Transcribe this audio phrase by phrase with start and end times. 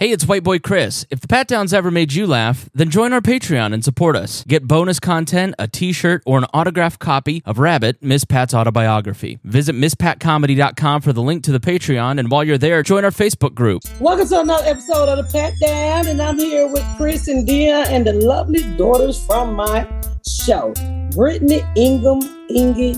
[0.00, 1.04] Hey, it's White Boy Chris.
[1.10, 4.42] If the Pat Downs ever made you laugh, then join our Patreon and support us.
[4.44, 9.40] Get bonus content, a t shirt, or an autographed copy of Rabbit, Miss Pat's autobiography.
[9.44, 13.54] Visit MissPatComedy.com for the link to the Patreon, and while you're there, join our Facebook
[13.54, 13.82] group.
[14.00, 17.80] Welcome to another episode of the Pat Down, and I'm here with Chris and Dia
[17.90, 19.86] and the lovely daughters from my
[20.26, 20.72] show,
[21.10, 22.96] Brittany Ingham, Inge.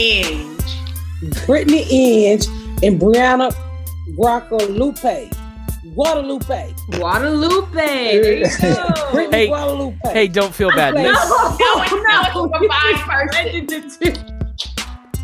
[0.00, 1.46] Inge.
[1.46, 2.46] Brittany Inge,
[2.82, 3.54] and Briyana
[4.14, 5.30] Guadalupe.
[5.94, 6.74] Guadalupe.
[6.92, 7.74] Guadalupe.
[7.74, 9.10] There you go.
[9.12, 9.96] Brittany Hey, Guadalupe.
[10.12, 10.94] Hey, don't feel bad.
[10.94, 12.68] No, no, no, it's a
[14.00, 14.40] fine person.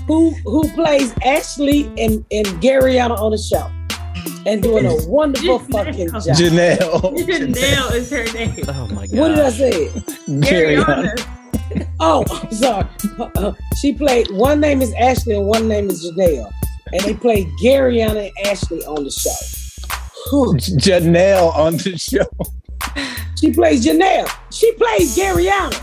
[0.06, 3.70] who who plays Ashley and, and Garyana on the show.
[4.46, 6.22] And doing a wonderful fucking job.
[6.22, 6.78] Janelle.
[7.26, 8.64] Janelle is her name.
[8.68, 9.18] Oh my god.
[9.18, 9.88] What did I say?
[10.42, 10.84] Carry on.
[10.84, 11.88] Ariana.
[12.00, 12.86] Oh, I'm sorry.
[13.36, 16.50] Uh, she played one name is Ashley and one name is Janelle.
[16.92, 19.30] And they played Garyana and Ashley on the show.
[20.30, 20.54] Whew.
[20.54, 22.26] Janelle on the show,
[23.38, 24.28] She plays Janelle.
[24.50, 25.74] She plays Garyana.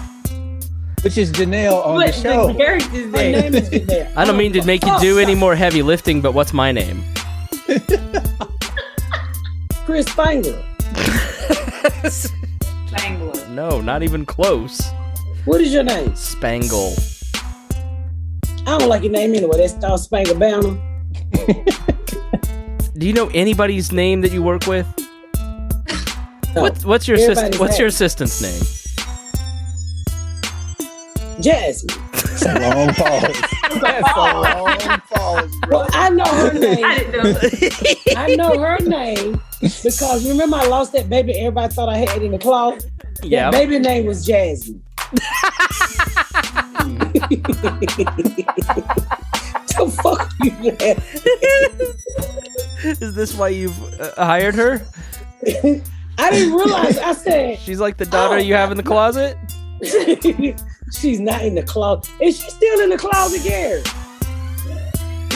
[1.03, 2.47] which is Janelle on the show.
[2.47, 3.31] the character's Her name?
[3.33, 4.11] name is Janelle.
[4.15, 6.53] I don't mean to oh, make you Oh, do any more heavy lifting, but what's
[6.53, 7.03] my name?
[9.85, 10.61] Chris Spangler.
[12.09, 13.47] Spangler.
[13.49, 14.81] No, not even close.
[15.45, 16.15] What is your name?
[16.15, 16.93] Spangle.
[18.67, 19.57] I don't like your name anyway.
[19.57, 20.75] That's Star Spangle Banner.
[22.97, 24.87] Do you know anybody's name that you work with?
[26.55, 26.61] No.
[26.61, 28.63] What's what's your Everybody's assist, what's your assistant's name?
[31.41, 32.01] Jasmine.
[32.13, 33.41] That's a long pause.
[33.81, 35.79] That's a long pause, bro.
[35.79, 36.85] Well, I know her name.
[36.85, 37.35] I didn't know.
[38.15, 42.31] I know her name because remember I lost that baby everybody thought I had in
[42.31, 42.89] the closet?
[43.21, 43.51] Yeah.
[43.51, 44.81] Baby name was Jasmine.
[49.77, 51.03] The fuck are you laughing?
[53.01, 54.81] Is this why you've uh, hired her?
[56.17, 58.39] I didn't realize I said She's like the daughter Oh.
[58.39, 59.37] you have in the closet?
[60.91, 62.09] she's not in the closet.
[62.21, 63.81] Is she still in the closet, Gary?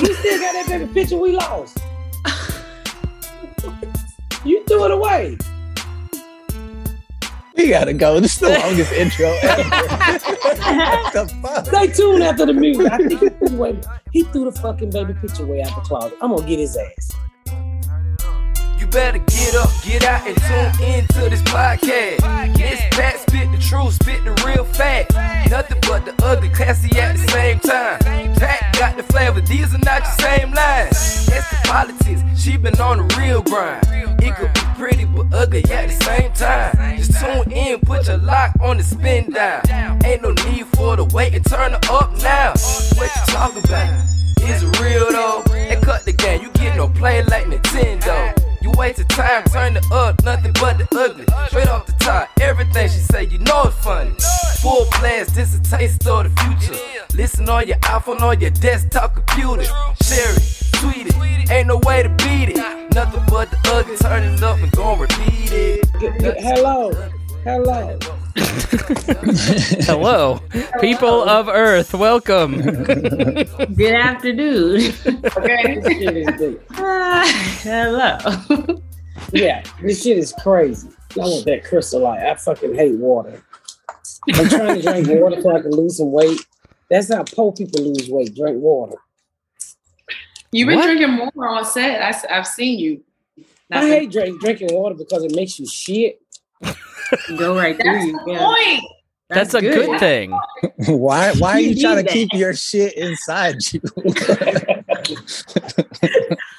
[0.01, 1.77] You still got that baby picture we lost.
[4.45, 5.38] you threw it away.
[7.57, 8.19] We gotta go.
[8.19, 9.63] This is the longest intro ever.
[9.63, 11.65] what the fuck?
[11.65, 12.91] Stay tuned after the music.
[12.91, 13.79] I think he threw, away,
[14.11, 16.17] he threw the fucking baby picture away out the closet.
[16.21, 17.11] I'm gonna get his ass.
[18.79, 20.38] You better get up, get out, and
[20.77, 22.55] tune into this podcast.
[22.55, 25.13] This Pat spit the truth, spit the real fact.
[25.50, 28.00] Nothing but the ugly, classy at the same time.
[28.35, 31.25] Pat got the flavor, these are not your same lines.
[31.28, 33.85] That's the politics, she been on the real grind.
[34.22, 36.97] It could be pretty but ugly at the same time.
[36.97, 39.62] Just tune in, put your lock on the spin down.
[40.03, 42.53] Ain't no need for the wait and turn it up now.
[42.97, 44.03] What you talking about?
[44.41, 45.44] Is it real though?
[45.47, 48.48] They cut the game, you get no play like Nintendo.
[48.61, 51.25] You wasted time, turn it up, nothing but the ugly.
[51.47, 54.11] Straight off the top, everything she say, you know it's funny.
[54.61, 56.79] Full blast, this a taste of the future.
[57.15, 59.63] Listen on your iPhone, on your desktop computer.
[60.03, 62.57] Share it, tweet it, ain't no way to beat it.
[62.93, 65.85] Nothing but the ugly, turn it up and gon' repeat it.
[66.41, 66.91] Hello.
[67.45, 68.19] Hello.
[69.85, 70.40] Hello,
[70.79, 72.62] people of Earth, welcome.
[72.62, 74.73] Good afternoon.
[74.75, 76.59] This shit is big.
[76.72, 77.25] Ah,
[77.63, 78.81] hello.
[79.34, 80.89] Yeah, this shit is crazy.
[81.16, 82.22] I want that crystal light.
[82.22, 83.44] I fucking hate water.
[84.34, 86.39] I'm trying to drink water so I can lose some weight.
[86.89, 88.35] That's how poor people lose weight.
[88.35, 88.97] Drink water.
[90.51, 90.85] You've been What?
[90.85, 92.01] drinking more on set.
[92.01, 93.03] I, have seen you.
[93.71, 96.21] I hate drink, drinking water because it makes you shit.
[97.38, 98.13] Go right through That's you.
[98.25, 98.39] the Yeah.
[98.39, 98.83] point.
[99.29, 100.31] That's a good thing.
[100.88, 101.33] Why?
[101.33, 103.79] Why are You you trying to keep your shit inside you?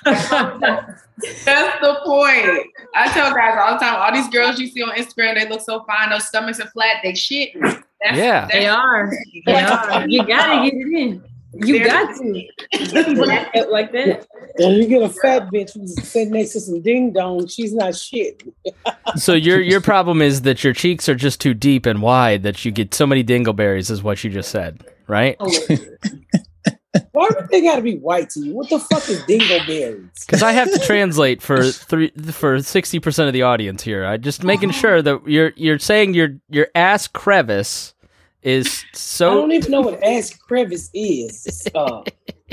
[0.04, 2.66] That's the point.
[2.94, 5.60] I tell guys all the time, all these girls you see on Instagram, they look
[5.60, 6.10] so fine.
[6.10, 6.96] Those stomachs are flat.
[7.02, 7.50] They shit.
[7.60, 7.82] That's,
[8.16, 8.48] Yeah.
[8.50, 9.12] They are.
[9.46, 10.06] They are.
[10.08, 11.22] You gotta get it in.
[11.54, 12.46] You got to.
[13.70, 14.26] Like that.
[14.56, 17.94] When you get a fat bitch who's sitting next to some ding dong, she's not
[17.96, 18.42] shit.
[19.16, 22.64] So your your problem is that your cheeks are just too deep and wide that
[22.64, 25.36] you get so many dingleberries, is what you just said, right?
[27.12, 28.54] Why everything got to be white to you?
[28.54, 30.26] What the fuck is dingleberries?
[30.26, 34.04] Because I have to translate for three for sixty percent of the audience here.
[34.04, 37.94] I just making sure that you're you're saying your your ass crevice
[38.42, 39.30] is so.
[39.30, 41.68] I don't even know what ass crevice is.
[41.74, 42.02] Uh,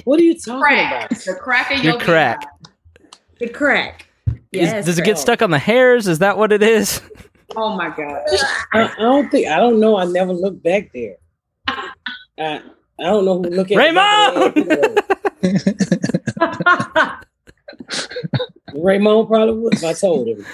[0.04, 1.12] what are you talking Crack.
[1.12, 1.20] about?
[1.24, 2.42] The crack of Your your crack.
[3.40, 4.08] The crack.
[4.28, 4.86] is- Yes.
[4.86, 6.08] does it get stuck on the hairs?
[6.08, 7.02] Is that what it is?
[7.56, 8.22] Oh my god.
[8.74, 9.98] I, I don't think I don't know.
[9.98, 11.16] I never looked back there.
[11.68, 11.90] I
[12.38, 12.60] I
[13.00, 15.04] don't know who look at Raymond!
[18.74, 20.46] Raymond probably would if I told him.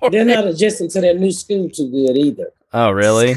[0.10, 2.52] They're not adjusting to their new school too good either.
[2.72, 3.36] Oh, really?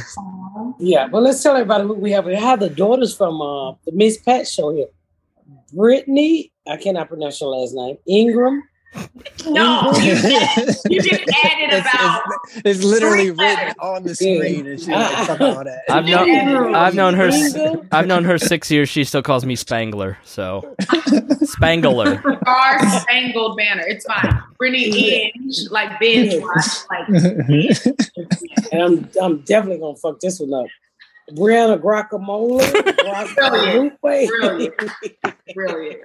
[0.79, 2.25] Yeah, Well, let's tell everybody who we have.
[2.25, 4.87] We have the daughters from uh, the Miss Pat show here.
[5.73, 7.97] Brittany, I cannot pronounce your last name.
[8.07, 8.63] Ingram.
[9.45, 11.23] No, you just, you just
[11.71, 12.21] added It's, about.
[12.55, 14.89] it's, it's literally written on the screen and shit.
[14.89, 15.81] Like, fuck all that.
[15.89, 17.29] I've known I've known her.
[17.91, 18.89] I've known her six years.
[18.89, 20.17] She still calls me Spangler.
[20.23, 20.75] So
[21.43, 22.19] Spangler.
[22.41, 23.83] Star Spangled Banner.
[23.87, 24.41] It's fine.
[24.57, 27.07] Brittany Inge, like binge watch, like
[28.71, 30.69] And I'm I'm definitely gonna fuck this one up.
[31.35, 32.59] Brianna Guacamole.
[33.35, 34.27] Guadalupe.
[34.27, 34.73] Brilliant.
[35.53, 36.01] brilliant.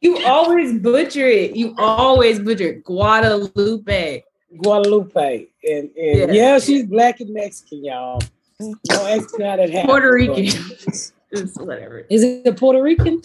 [0.00, 1.56] You always butcher it.
[1.56, 2.84] You always butcher it.
[2.84, 4.22] Guadalupe.
[4.58, 5.46] Guadalupe.
[5.64, 6.32] And, and Yeah.
[6.32, 6.58] yeah.
[6.58, 8.20] she's black and Mexican, y'all.
[8.60, 9.88] No ask how that happened.
[9.88, 10.46] Puerto Rican.
[11.36, 12.06] It's whatever.
[12.10, 13.20] Is it a Puerto Rican?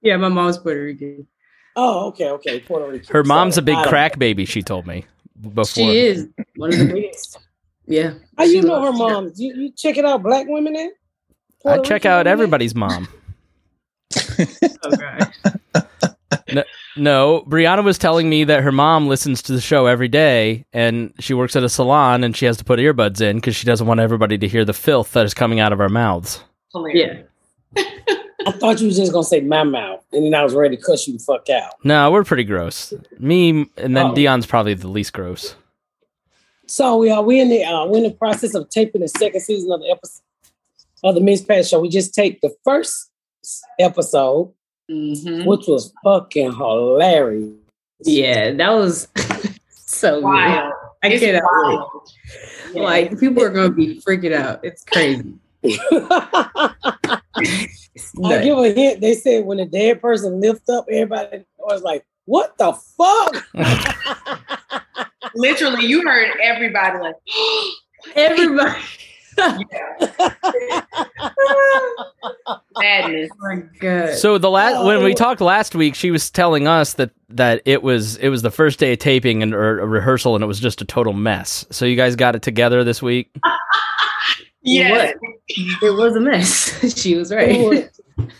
[0.00, 1.28] Yeah, my mom's Puerto Rican.
[1.76, 2.58] Oh, okay, okay.
[2.58, 3.06] Puerto Rican.
[3.12, 4.44] Her mom's So, a big I don't- crack baby.
[4.46, 5.06] She told me
[5.40, 5.66] before.
[5.66, 6.26] She is
[6.56, 7.38] one of the biggest.
[7.86, 8.14] Yeah.
[8.36, 9.32] How you know her loves- mom?
[9.36, 10.90] You, you check it out, black women in?
[11.64, 12.32] I check Rican out women in?
[12.32, 13.06] everybody's mom.
[14.84, 15.32] Oh god.
[16.96, 21.12] No, Briyana was telling me that her mom listens to the show every day, and
[21.18, 23.86] she works at a salon, and she has to put earbuds in because she doesn't
[23.86, 26.42] want everybody to hear the filth that is coming out of our mouths.
[26.72, 27.26] Hilarious.
[27.76, 27.84] Yeah.
[28.46, 30.82] I thought you was just gonna say my mouth, and then I was ready to
[30.82, 31.74] cuss you the fuck out.
[31.84, 32.92] No, we're pretty gross.
[33.18, 34.14] Me and then Oh.
[34.14, 35.54] Dion's probably the least gross.
[36.66, 39.40] So we are we in the uh, we're in the process of taping the second
[39.42, 40.22] season of the episode
[41.04, 41.80] of the Miss Pat show.
[41.80, 43.10] We just taped the first
[43.78, 44.52] episode,
[44.90, 45.46] Mhm.
[45.46, 47.52] which was fucking hilarious.
[48.00, 49.08] Yeah, that was
[49.70, 50.24] so good.
[50.24, 50.72] Wild.
[51.04, 51.76] I It's cannot wait.
[51.76, 52.12] wild.
[52.74, 52.82] Yeah.
[52.82, 54.60] Like people are gonna be freaking out.
[54.64, 55.34] It's crazy.
[55.62, 55.78] It's
[57.04, 57.20] I
[58.16, 58.44] nuts.
[58.44, 59.00] give a hint.
[59.00, 63.46] They said when a dead person lift up, everybody was like, "What the fuck?"
[65.34, 67.14] Literally, you heard everybody like,
[68.16, 68.80] Everybody.
[72.78, 73.30] madness.
[73.32, 74.14] Oh my god.
[74.16, 75.14] So the last when we Oh.
[75.14, 78.78] talked last week, she was telling us that that it was it was the first
[78.78, 81.64] day of taping and or a rehearsal, and it was just a total mess.
[81.70, 83.34] So you guys got it together this week.
[84.64, 85.16] Yes.
[85.48, 86.96] it was a mess.
[87.02, 87.58] she was it right.
[87.58, 87.78] was,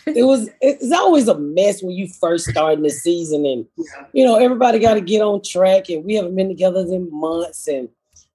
[0.07, 3.67] it was it's always a mess when you first start in the season and
[4.13, 7.67] you know everybody got to get on track and we haven't been together in months
[7.67, 7.89] and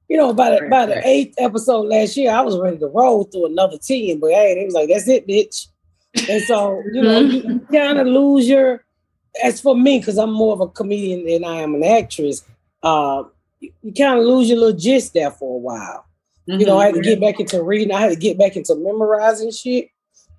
[0.09, 1.05] you know by the, Right, by the right.
[1.05, 4.65] eighth episode last year I was ready to roll through another team but hey they
[4.65, 5.67] was like that's it bitch
[6.29, 8.83] and so you know you kind of lose your
[9.43, 12.43] as for me because I'm more of a comedian than I am an actress
[12.83, 13.23] uh
[13.59, 16.03] you, you kind of lose your little gist there for a while
[16.49, 17.91] you know, I had to get back into reading.
[17.91, 19.89] I had to get back into memorizing shit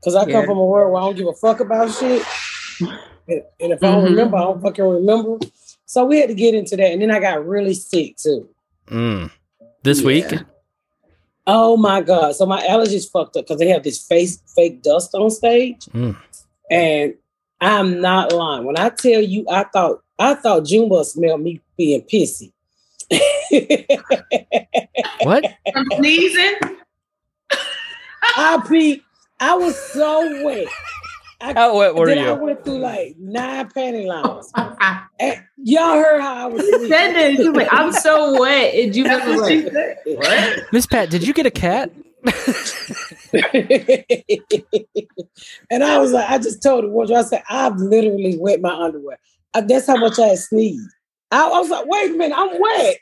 [0.01, 0.45] because I come Yeah.
[0.47, 2.23] from a world where I don't give a fuck about shit.
[2.81, 5.37] And, and if I don't remember, I don't fucking remember.
[5.85, 6.93] So we had to get into that.
[6.93, 8.49] And then I got really sick too.
[8.87, 9.31] Mm.
[9.83, 10.27] This week,
[11.51, 12.37] Oh my God.
[12.37, 15.87] So my allergies fucked up because they have this face fake dust on stage.
[15.87, 16.15] Mm.
[16.71, 17.15] And
[17.59, 18.65] I'm not lying.
[18.65, 22.53] When I tell you I thought I thought Jumbo smelled me being pissy.
[25.23, 25.47] what?
[25.75, 26.55] I'm sneezing.
[28.37, 29.01] I peed.
[29.41, 30.69] I was so wet.
[31.41, 34.53] I, How wet were then I went through like nine panty lines.
[35.21, 36.63] And y'all heard how I was.
[36.63, 37.39] She said this.
[37.39, 38.73] She was like, I'm so wet.
[38.73, 39.97] And you That's was what she like, said.
[40.05, 40.73] what?
[40.73, 41.91] Miss Pat, did you get a cat?
[45.71, 48.73] and I was like, I just told the wardrobe, I said, I've literally wet my
[48.73, 49.19] underwear.
[49.55, 50.89] Uh, that's how much I had sneezed.
[51.33, 52.97] I, I was like, wait a minute, I'm wet.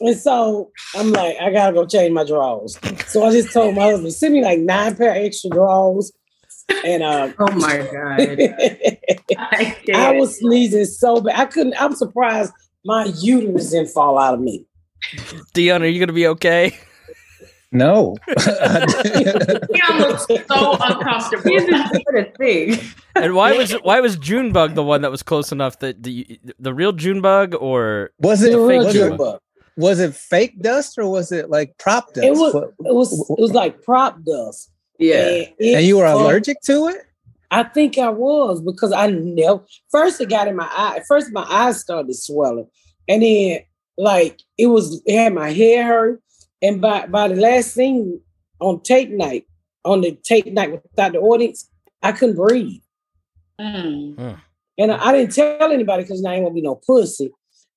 [0.00, 2.78] And so I'm like, I gotta go change my drawers.
[3.06, 6.12] So I just told my husband, send me like nine pair of extra drawers.
[6.84, 8.20] And uh, Oh my god.
[9.38, 11.38] I I was sneezing so bad.
[11.38, 12.52] I couldn't, I'm surprised
[12.84, 14.66] my uterus didn't fall out of me.
[15.52, 16.76] Dion, are you gonna be okay?
[17.72, 18.16] No.
[18.36, 21.42] Dion looks so uncomfortable.
[21.44, 22.78] This is a thing.
[23.16, 26.74] And why was why was Junebug the one that was close enough that the the
[26.74, 29.40] real Junebug or was it The real was June it,
[29.76, 32.26] was it fake dust or was it like prop dust?
[32.26, 34.71] It was it was it was like prop dust.
[34.98, 35.26] Yeah.
[35.26, 37.06] And, it and you were allergic to it?
[37.52, 41.02] I think I was because I know first it got in my eye.
[41.06, 42.66] First my eyes started swelling,
[43.06, 43.60] and then
[43.98, 46.22] like it was it had my hair hurt.
[46.62, 48.20] And by by the last scene
[48.58, 49.46] on tape night,
[49.84, 51.68] on the tape night without the audience,
[52.02, 52.80] I couldn't breathe.
[53.60, 54.40] Mm.
[54.78, 57.32] And I, I didn't tell anybody because I ain't gonna be no pussy.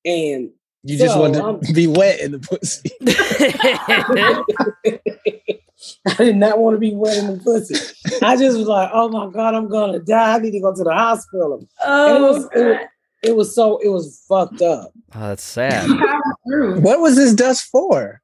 [0.05, 0.51] And
[0.83, 2.91] You just So, wanted um, to be wet in the pussy.
[6.07, 7.75] I did not want to be wet in the pussy.
[8.21, 10.35] I just was like, oh my God, I'm gonna die.
[10.35, 11.53] I need to go to the hospital.
[11.55, 12.79] And it Oh, was, it, was-
[13.23, 14.91] it was so it was fucked up.
[15.15, 15.89] Oh, that's sad.
[16.45, 18.21] What was this dust for?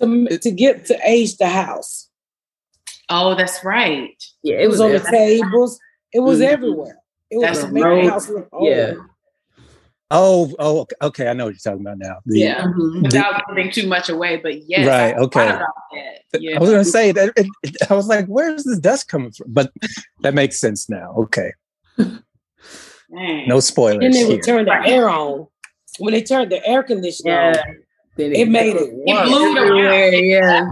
[0.00, 2.08] To, to get to age the house.
[3.08, 4.10] Oh, that's right.
[4.42, 5.80] yeah, It was on the tables.
[6.12, 6.44] It was Mhm.
[6.48, 6.98] everywhere.
[7.30, 8.68] It was That's to make the house look old.
[8.68, 8.94] Yeah.
[10.10, 11.28] Oh, oh, okay, okay.
[11.28, 12.16] I know what you're talking about now.
[12.24, 12.62] The- Yeah.
[12.64, 13.02] Mhm.
[13.02, 15.46] Without giving too much away, but yes, Right, I okay.
[15.48, 15.66] about
[16.32, 16.40] that.
[16.42, 16.56] Yeah.
[16.56, 17.32] I was gonna say that.
[17.36, 19.70] It, it- I was like, "Where's this dust coming from?" But
[20.22, 21.12] that makes sense now.
[21.18, 21.52] Okay,
[23.10, 24.28] no spoilers Then they here.
[24.28, 25.46] would turn the air on.
[25.98, 27.62] When they turned the air conditioner Yeah.
[27.68, 27.76] on,
[28.16, 30.10] Then it made it It blew it everywhere.
[30.10, 30.24] around.
[30.24, 30.68] Yeah,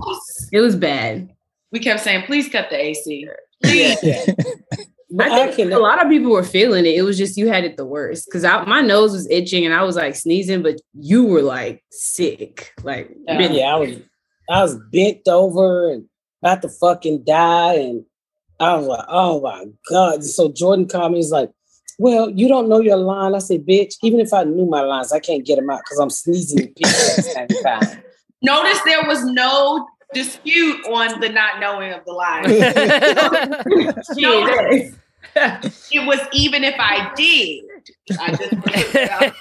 [0.53, 1.31] it was bad.
[1.73, 3.29] We kept saying, please cut the AC.
[3.63, 3.99] Please.
[5.21, 6.95] I I think can a lot of people were feeling it.
[6.95, 9.83] It was just you had it the worst because my nose was itching and I
[9.85, 12.73] was like sneezing, but you were like sick.
[12.83, 13.53] Like, Yeah.
[13.53, 13.97] yeah, I was
[14.51, 16.07] I was bent over and
[16.43, 17.75] about to fucking die.
[17.75, 18.05] And
[18.59, 20.25] I was like, oh my God.
[20.25, 21.51] So Jordan called me, he's like,
[21.99, 23.35] Well, you don't know your line.
[23.35, 25.99] I said, bitch, even if I knew my lines, I can't get them out because
[25.99, 28.03] I'm sneezing at the same time.
[28.43, 29.87] Notice there was no
[30.17, 32.45] dispute on the not knowing of the line.
[34.17, 34.47] No,
[35.93, 37.65] it was even if I did.
[38.19, 39.33] I just put it out.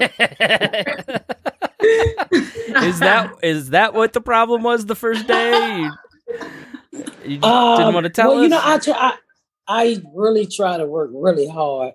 [2.84, 5.88] is that is that what the problem was the first day?
[6.28, 8.44] You, you didn't Um, want to tell well, us?
[8.44, 8.94] you know, I try.
[8.98, 9.18] I,
[9.68, 11.94] I really try to work really hard,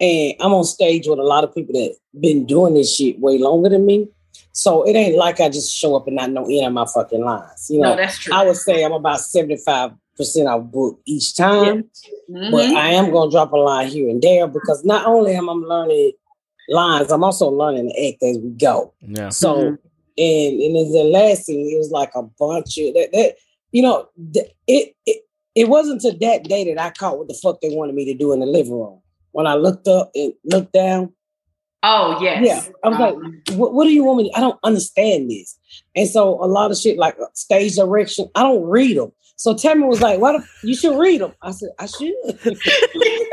[0.00, 3.38] and I'm on stage with a lot of people that been doing this shit way
[3.38, 4.08] longer than me.
[4.52, 7.22] So it ain't like I just show up and not know any of my fucking
[7.24, 7.66] lines.
[7.70, 8.34] You know, No, that's true.
[8.34, 11.90] I would say I'm about 75 percent out book each time,
[12.30, 12.50] Mhm.
[12.50, 15.52] but I am gonna drop a line here and there because not only am I
[15.52, 16.12] learning
[16.68, 18.92] lines, I'm also learning to act as we go.
[19.06, 19.28] yeah.
[19.28, 19.78] So Mhm.
[20.18, 23.10] and and in the last scene, it was like a bunch of that.
[23.12, 23.36] that
[23.72, 25.22] you know, th- it, it
[25.54, 28.14] it wasn't to that day that I caught what the fuck they wanted me to
[28.14, 29.00] do in the living room.
[29.32, 31.12] When I looked up and looked down,
[31.88, 32.44] Oh, yes.
[32.44, 33.02] yeah, I was Um,
[33.46, 34.30] like, what, what do you want me?
[34.30, 35.56] To, I don't understand this.
[35.94, 39.12] And so a lot of shit like stage direction, I don't read them.
[39.36, 42.14] So Tammy was like, "Why the, you should read them?" I said, "I should."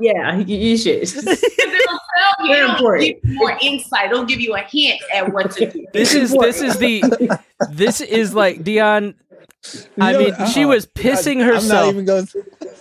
[0.00, 1.08] yeah, you, you should.
[1.24, 2.00] Because
[2.38, 3.04] it'll Very important.
[3.22, 4.10] give you more insight.
[4.10, 5.84] It'll give you a hint at what to do.
[5.92, 7.02] This is this is the
[7.70, 9.14] this is like Dion.
[10.00, 10.68] I You mean, she uh-uh.
[10.68, 11.92] was pissing I'm not herself.
[11.94, 12.28] even going.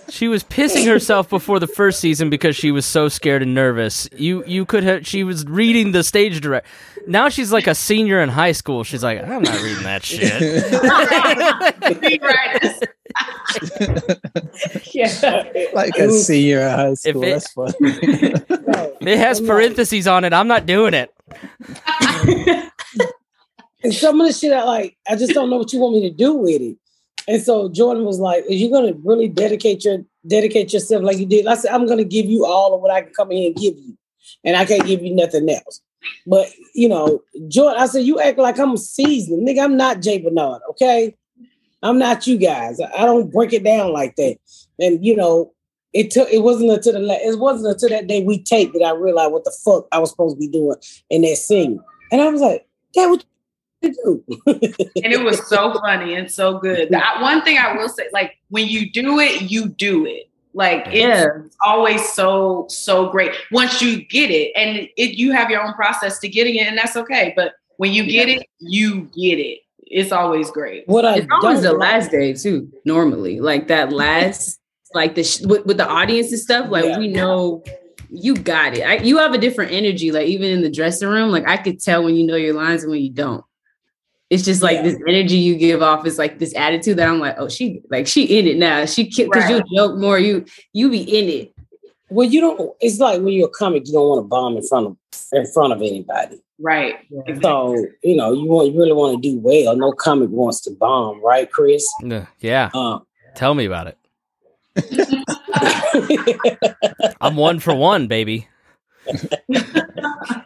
[0.10, 4.08] She was pissing herself before the first season because she was so scared and nervous.
[4.16, 6.68] You you could have she was reading the stage direct.
[7.08, 8.84] Now she's like a senior in high school.
[8.84, 10.42] She's like, I'm not reading that shit.
[12.02, 12.88] Rewriters.
[14.94, 17.24] yeah, like It a senior in high school.
[17.24, 18.34] it- That's funny.
[19.06, 20.32] It has parentheses on it.
[20.32, 21.14] I'm not doing it.
[23.84, 26.10] And some of the shit I like, I just don't know what you want me
[26.10, 26.78] to do with it.
[27.28, 31.26] And so Jordan was like, "Are you gonna really dedicate your dedicate yourself like you
[31.26, 33.56] did?" I said, "I'm gonna give you all of what I can come in and
[33.56, 33.98] give you,
[34.44, 35.82] and I can't give you nothing else."
[36.28, 39.64] But you know, Jordan, I said, "You act like I'm seasoned, nigga.
[39.64, 41.16] I'm not Jay Bernard, okay?
[41.82, 42.80] I'm not you guys.
[42.82, 44.38] I don't break it down like that."
[44.80, 45.54] And you know,
[45.94, 46.30] it took.
[46.30, 49.46] It wasn't until the it wasn't until that day we taped that I realized what
[49.46, 50.78] the fuck I was supposed to be doing
[51.10, 51.80] in that scene.
[52.12, 53.24] And I was like, "That what
[53.90, 56.90] do?" and it was so funny and so good.
[56.90, 60.30] The, one thing I will say, like when you do it, you do it.
[60.54, 61.28] Like it's yeah,
[61.66, 66.20] always so so great once you get it, and it you have your own process
[66.20, 67.34] to getting it, and that's okay.
[67.36, 69.60] But when you get it, you get it.
[69.80, 70.88] It's always great.
[70.88, 72.72] What I it's always the last day too.
[72.86, 74.60] Normally, like that last,
[74.94, 76.70] like the sh- with, with the audience and stuff.
[76.70, 77.00] Like Yeah.
[77.00, 77.64] we know
[78.10, 78.84] you got it.
[78.84, 80.12] I, you have a different energy.
[80.12, 82.84] Like even in the dressing room, like I could tell when you know your lines
[82.84, 83.44] and when you don't.
[84.34, 84.82] It's just like Yeah.
[84.84, 88.08] this energy you give off is like this attitude that I'm like, oh, she like
[88.08, 88.86] she in it now.
[88.86, 89.64] She because Right.
[89.70, 91.54] you joke more, you you be in it.
[92.10, 92.72] Well, you don't.
[92.82, 94.98] It's like when you're a comic, you don't want to bomb in front of
[95.32, 96.42] in front of anybody.
[96.60, 96.96] Right.
[97.44, 99.76] So you know, you want you really want to do well.
[99.76, 101.88] No comic wants to bomb, right, Chris?
[102.04, 102.26] Yeah.
[102.40, 102.70] Yeah.
[102.74, 103.00] Uh,
[103.36, 103.98] Tell me about it.
[107.22, 108.48] I'm one for one, baby.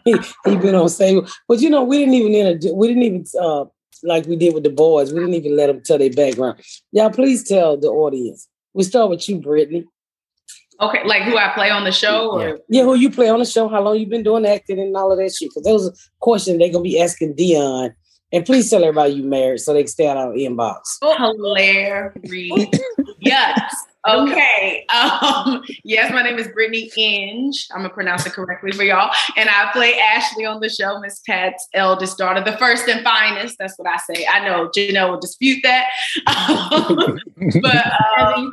[0.03, 0.15] he,
[0.45, 3.65] he been on stage, but you know, we didn't even introduce, we didn't even uh
[4.03, 5.13] like we did with the boys.
[5.13, 6.59] We didn't even let them tell their background.
[6.91, 8.47] Y'all, please tell the audience.
[8.73, 9.85] We start with you, Brittany.
[10.79, 13.45] Okay, like who I play on the show, or Yeah, who you play on the
[13.45, 13.67] show?
[13.67, 15.49] How long you been doing acting and all of that shit?
[15.49, 17.95] Because those are questions they're gonna be asking Dion.
[18.31, 20.81] And please tell everybody you married so they can stay out of our inbox.
[21.01, 22.13] Oh, hilarious.
[23.19, 23.75] yes.
[24.07, 24.85] Okay.
[24.87, 27.67] Um, yes, my name is Brittany Inge.
[27.71, 29.11] I'm gonna pronounce it correctly for y'all.
[29.35, 33.57] And I play Ashley on the show, Miss Pat's eldest daughter, the first and finest.
[33.59, 34.25] That's what I say.
[34.25, 35.87] I know Janelle will dispute that.
[36.67, 37.19] Um,
[37.61, 38.51] but um,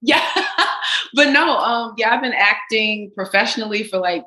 [0.00, 0.26] yeah,
[1.14, 4.24] but no, um, yeah, I've been acting professionally for like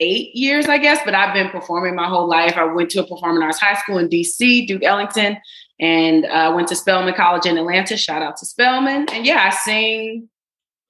[0.00, 2.56] eight years, I guess, but I've been performing my whole life.
[2.56, 5.38] I went to a performing arts high school in DC, Duke Ellington,
[5.82, 7.96] and uh, went to Spelman College in Atlanta.
[7.96, 9.06] Shout out to Spelman.
[9.10, 10.28] And yeah, I sing,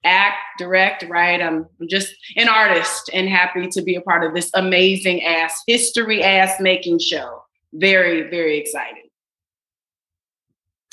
[0.03, 1.41] act, direct, write.
[1.41, 5.63] I'm I'm just an artist and happy to be a part of this amazing ass,
[5.67, 7.43] history ass making show.
[7.73, 9.05] Very, very excited.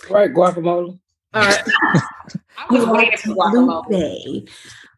[0.08, 0.98] Right, guacamole.
[1.34, 1.62] All right.
[1.92, 3.86] I was waiting for guacamole.
[3.86, 4.46] Guadalupe.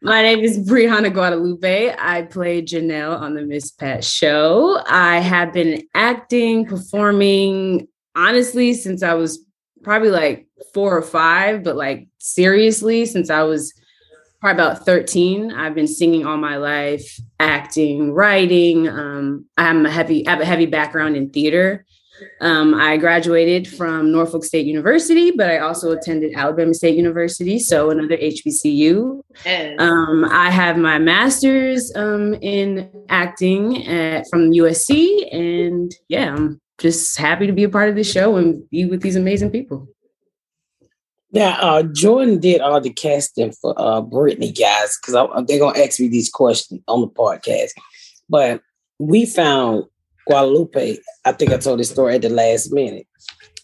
[0.04, 1.94] My name is Briyana Guadalupe.
[1.98, 4.80] I play Janelle on the Miss Pat show.
[4.86, 9.44] I have been acting, performing, honestly, since I was
[9.82, 13.72] probably like four or five, but like seriously, since I was
[14.42, 15.52] probably about 13.
[15.52, 18.88] I've been singing all my life, acting, writing.
[18.88, 21.86] Um, I'm a heavy, I have a heavy background in theater.
[22.40, 27.90] Um, I graduated from Norfolk State University, but I also attended Alabama State University, so
[27.90, 29.20] another HBCU.
[29.78, 37.16] Um, I have my master's um, in acting at, from USC, and yeah, I'm just
[37.16, 39.88] happy to be a part of this show and be with these amazing people.
[41.30, 45.98] Now, uh, Jordan did all the casting for uh, Brittany, guys, because they're gonna ask
[45.98, 47.70] me these questions on the podcast.
[48.28, 48.60] But
[48.98, 49.84] we found
[50.26, 50.98] Guadalupe.
[51.24, 53.06] I think I told this story at the last minute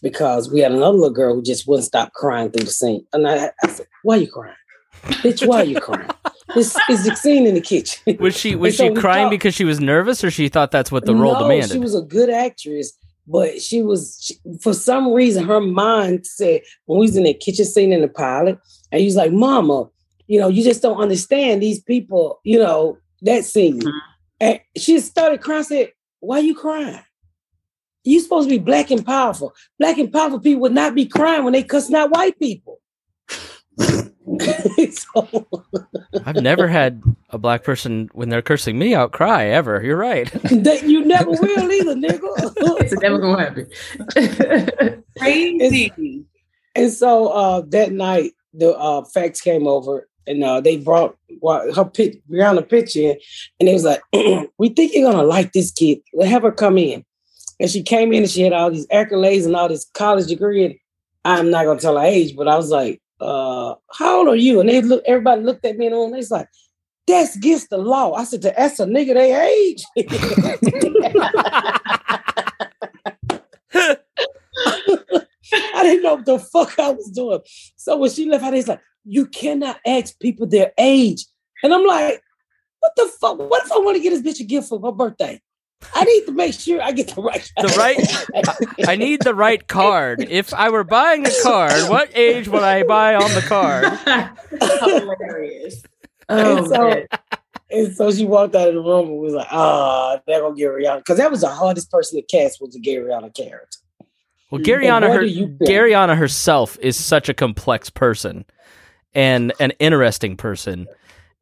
[0.01, 3.05] because we had another little girl who just wouldn't stop crying through the scene.
[3.13, 4.55] And I, I said, "Why you crying,
[5.03, 5.45] bitch?
[5.45, 6.09] Why are you crying?"
[6.55, 8.17] It's, it's the scene in the kitchen.
[8.19, 10.91] Was she was so she crying talked- because she was nervous, or she thought that's
[10.91, 11.69] what the role no, demanded?
[11.69, 12.93] She was a good actress,
[13.29, 17.33] but she was she, for some reason her mind said when we was in the
[17.33, 18.57] kitchen scene in the pilot,
[18.91, 19.87] and he was like, "Mama,
[20.27, 23.97] you know, you just don't understand these people, you know, that scene." Mm-hmm.
[24.41, 25.63] And she started crying.
[25.63, 26.99] Said, "Why are you crying?
[28.03, 29.53] You supposed to be black and powerful.
[29.77, 32.81] Black and powerful people would not be crying when they cussing out white people."
[34.91, 35.45] So-
[36.25, 39.81] I've never had a black person when they're cursing me out cry ever.
[39.83, 40.31] You're right.
[40.43, 42.19] that you never will either, nigga.
[42.81, 45.03] It's never gonna happen.
[45.19, 46.25] Crazy.
[46.75, 51.73] And so uh, that night, the uh, facts came over and uh, they brought well,
[51.73, 53.17] her pic, Briyana picture in,
[53.59, 54.01] and they was like,
[54.57, 55.99] "We think you're gonna like this kid.
[56.13, 57.05] Let have her come in."
[57.59, 60.65] And she came in and she had all these accolades and all this college degree.
[60.65, 60.75] And
[61.25, 64.59] I'm not gonna tell her age, but I was like, uh, "How old are you?"
[64.59, 66.11] And they look, everybody looked at me and on.
[66.11, 66.47] They was like,
[67.09, 69.83] "That's against the law." I said, "That's a nigga they age."
[75.51, 77.39] I didn't know what the fuck I was doing.
[77.75, 81.25] So when she left out, he's like, you cannot ask people their age.
[81.63, 82.21] And I'm like,
[82.79, 83.39] what the fuck?
[83.39, 85.41] What if I want to get this bitch a gift for her birthday?
[85.95, 87.49] I need to make sure I get the right.
[87.57, 90.25] The right- I need the right card.
[90.29, 93.85] If I were buying a card, what age would I buy on the card?
[94.81, 95.81] Hilarious.
[96.29, 97.03] Oh, And so-
[97.71, 100.69] and so she walked out of the room and was like, ah, they're gonna get
[100.69, 100.97] Rihanna.
[100.97, 103.77] Because that was the hardest person to cast was the Gary Rihanna character.
[104.51, 105.47] Well, And Garyana, her, do?
[105.65, 108.45] Garyana herself is such a complex person
[109.13, 110.87] and an interesting person.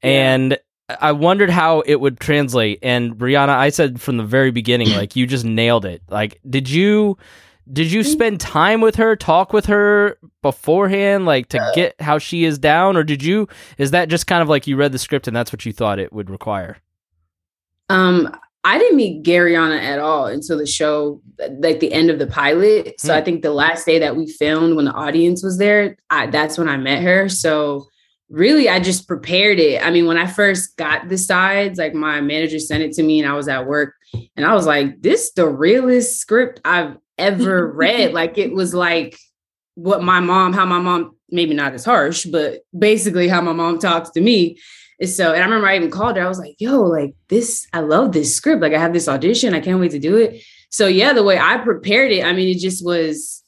[0.04, 0.58] And
[0.89, 2.80] I wondered how it would translate.
[2.82, 6.02] And Briyana, I said from the very beginning, like you just nailed it.
[6.10, 7.17] Like, did you
[7.73, 12.43] did you spend time with her, talk with her beforehand, like to get how she
[12.45, 13.47] is down, or did you?
[13.77, 15.99] Is that just kind of like you read the script and that's what you thought
[15.99, 16.77] it would require?
[17.89, 21.21] Um, I didn't meet Garyana at all until the show,
[21.60, 22.99] like the end of the pilot.
[22.99, 23.19] So Hmm.
[23.19, 26.58] I think the last day that we filmed, when the audience was there, I, that's
[26.58, 27.30] when I met her.
[27.30, 27.88] So
[28.30, 29.82] really, I just prepared it.
[29.82, 33.21] I mean, when I first got the sides, like my manager sent it to me,
[33.21, 33.93] and I was at work,
[34.36, 39.17] and I was like, "This the realest script I've ever read." Like it was like
[39.75, 43.77] what my mom, how my mom, maybe not as harsh, but basically how my mom
[43.77, 44.60] talks to me.
[44.99, 46.25] And so, and I remember I even called her.
[46.25, 48.63] I was like, yo, like this, I love this script.
[48.63, 49.53] Like I have this audition.
[49.53, 50.41] I can't wait to do it.
[50.71, 53.43] So yeah, the way I prepared it, I mean, it just was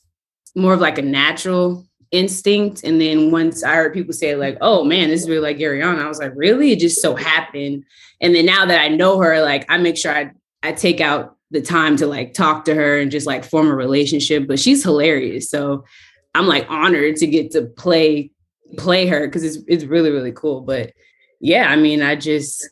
[0.55, 2.84] more of like a natural instinct.
[2.84, 6.03] And then once I heard people say, like, oh man, this is really like Garyana,
[6.03, 6.71] I was like, really?
[6.71, 7.86] It just so happened.
[8.21, 11.38] And then now that I know her, like I make sure I I take out
[11.52, 14.48] the time to like talk to her and just like form a relationship.
[14.48, 15.50] But she's hilarious.
[15.50, 15.86] So
[16.36, 18.32] I'm like honored to get to play
[18.78, 20.62] play her because it's it's really, really cool.
[20.62, 20.94] But
[21.40, 22.70] yeah, I mean, I just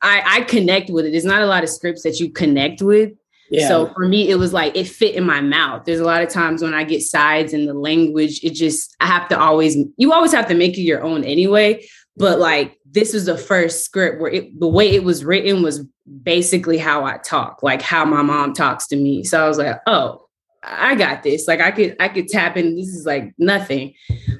[0.00, 1.10] I I connect with it.
[1.10, 3.12] There's not a lot of scripts that you connect with.
[3.50, 3.68] Yeah.
[3.68, 5.84] So for me, it was like it fit in my mouth.
[5.84, 9.06] There's a lot of times when I get sides in the language, it just I
[9.06, 11.86] have to always you always have to make it your own anyway.
[12.16, 15.84] But like this was the first script where it, the way it was written was
[16.22, 19.24] basically how I talk, like how my mom talks to me.
[19.24, 20.28] So I was like, oh,
[20.62, 21.48] I got this.
[21.48, 22.76] Like I could I could tap in.
[22.76, 23.94] This is like nothing.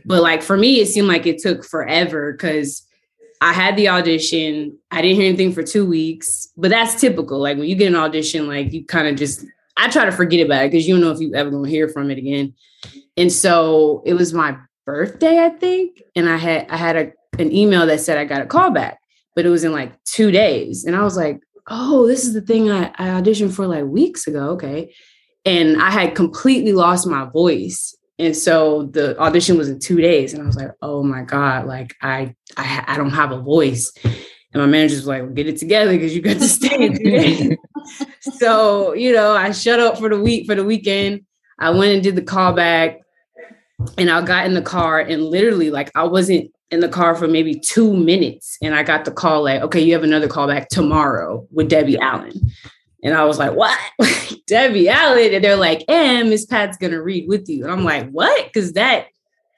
[0.04, 2.86] But like for me, it seemed like it took forever because
[3.40, 4.78] I had the audition.
[4.90, 7.40] I didn't hear anything for two weeks, but that's typical.
[7.40, 9.44] Like when you get an audition, like you kind of just
[9.76, 11.88] I try to forget about it because you don't know if you ever gonna hear
[11.88, 12.54] from it again.
[13.16, 17.53] And so it was my birthday, I think, and I had I had a, an
[17.53, 18.99] email that said I got a call back,
[19.35, 22.40] but it was in like two days, and I was like, oh, this is the
[22.40, 24.51] thing I, I auditioned for like weeks ago.
[24.51, 24.94] Okay,
[25.44, 27.97] and I had completely lost my voice.
[28.18, 31.66] And so the audition was in two days, and I was like, "Oh my god!
[31.66, 35.49] Like I, I, I don't have a voice." And my manager was like, well, "Get
[35.49, 37.57] it together because you got to stay in two days."
[38.38, 41.23] so you know, I shut up for the week for the weekend.
[41.59, 42.99] I went and did the callback,
[43.99, 47.29] and I got in the car, and literally, like, I wasn't in the car for
[47.29, 51.46] maybe two minutes, and I got the call like, "Okay, you have another callback tomorrow
[51.50, 52.50] with Debbie Allen."
[53.05, 53.79] And I was like, what?
[54.46, 55.35] Debbie Allen.
[55.35, 57.62] And they're like, and Miss Pat's gonna read with you.
[57.62, 58.46] And I'm like, what?
[58.46, 59.09] Because that,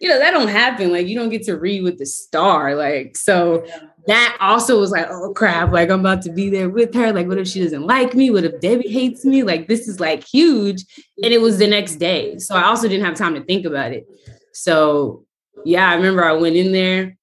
[0.01, 0.93] you know, that don't happen.
[0.93, 2.75] Like, you don't get to read with the star.
[2.75, 3.65] Like, so
[4.09, 7.13] that also was like, oh crap, like I'm about to be there with her.
[7.13, 8.31] Like, what if she doesn't like me?
[8.31, 9.45] What if Debbie hates me?
[9.45, 10.85] Like, this is like huge.
[11.23, 12.39] And it was the next day.
[12.39, 14.07] So I also didn't have time to think about it.
[14.53, 15.25] So
[15.65, 17.17] yeah, I remember I went in there.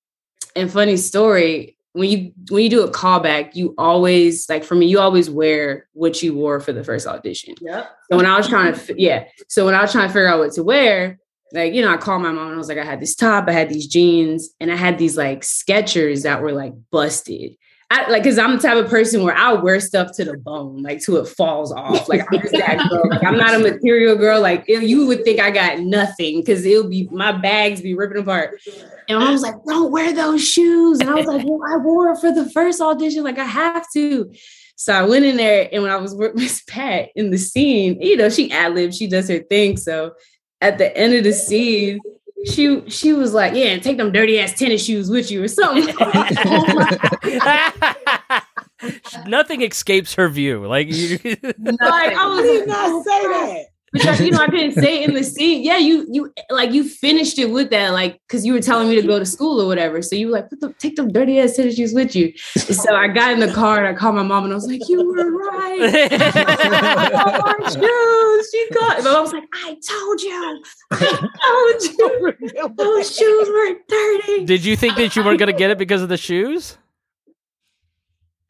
[0.56, 4.88] And funny story, when you when you do a callback, you always like for me,
[4.88, 7.56] you always wear what you wore for the first audition.
[7.62, 7.86] Yeah.
[8.12, 9.26] So when I was trying to, yeah.
[9.48, 11.20] So when I was trying to figure out what to wear,
[11.54, 13.48] like you know, I called my mom and I was like, I had this top,
[13.48, 17.56] I had these jeans, and I had these like Skechers that were like busted.
[17.90, 20.82] I, like, cause I'm the type of person where I'll wear stuff to the bone,
[20.82, 22.10] like till it falls off.
[22.10, 23.08] Like I'm just that girl.
[23.10, 24.42] Like I'm not a material girl.
[24.42, 28.22] Like if you would think I got nothing, cause it'll be my bags be ripping
[28.22, 28.60] apart.
[29.08, 31.00] And I was like, don't wear those shoes.
[31.00, 33.24] And I was like, well, I wore it for the first audition.
[33.24, 34.34] Like I have to.
[34.76, 38.02] So I went in there, and when I was with Miss Pat in the scene,
[38.02, 39.78] you know, she ad libs, she does her thing.
[39.78, 40.14] So
[40.62, 42.00] at the end of the scene,
[42.46, 45.96] she she was like, "Yeah, take them dirty ass tennis shoes with you or something."
[49.28, 50.66] Nothing escapes her view.
[50.68, 53.66] Like you, like I was did not say that.
[53.94, 55.64] Because you know I couldn't say in the scene.
[55.64, 59.00] Yeah, you you like you finished it with that, like because you were telling me
[59.00, 60.02] to go to school or whatever.
[60.02, 62.34] So you were like, Put the, take them dirty ass tennis shoes with you.
[62.56, 64.68] And so I got in the car and I called my mom and I was
[64.68, 65.80] like, you were right.
[67.14, 68.50] oh, my shoes.
[68.52, 69.04] She got.
[69.04, 70.64] My mom was like, I told you.
[70.92, 72.50] I told you.
[72.64, 74.46] Oh Those shoes were dirty.
[74.46, 76.78] did you think that you weren't gonna get it because of the shoes?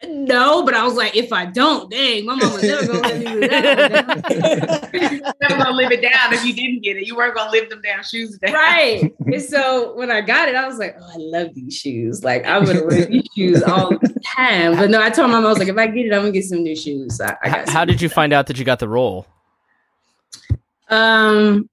[0.08, 3.20] No, but I was like, if I don't, dang, my mom was never gonna let
[3.20, 4.90] me do that.
[4.94, 7.06] You never gonna live it down if you didn't get it.
[7.08, 8.54] You weren't gonna live them down shoes down.
[8.54, 9.14] right.
[9.26, 12.24] And so when I got it, I was like, oh, I love these shoes.
[12.24, 14.76] Like I'm gonna wear these shoes all the time.
[14.78, 16.32] But no, I told my mom I was like, if I get it, I'm gonna
[16.32, 17.18] get some new shoes.
[17.18, 17.88] So I, I How, got how some.
[17.88, 19.26] did you find out that you got the role?
[20.90, 21.70] um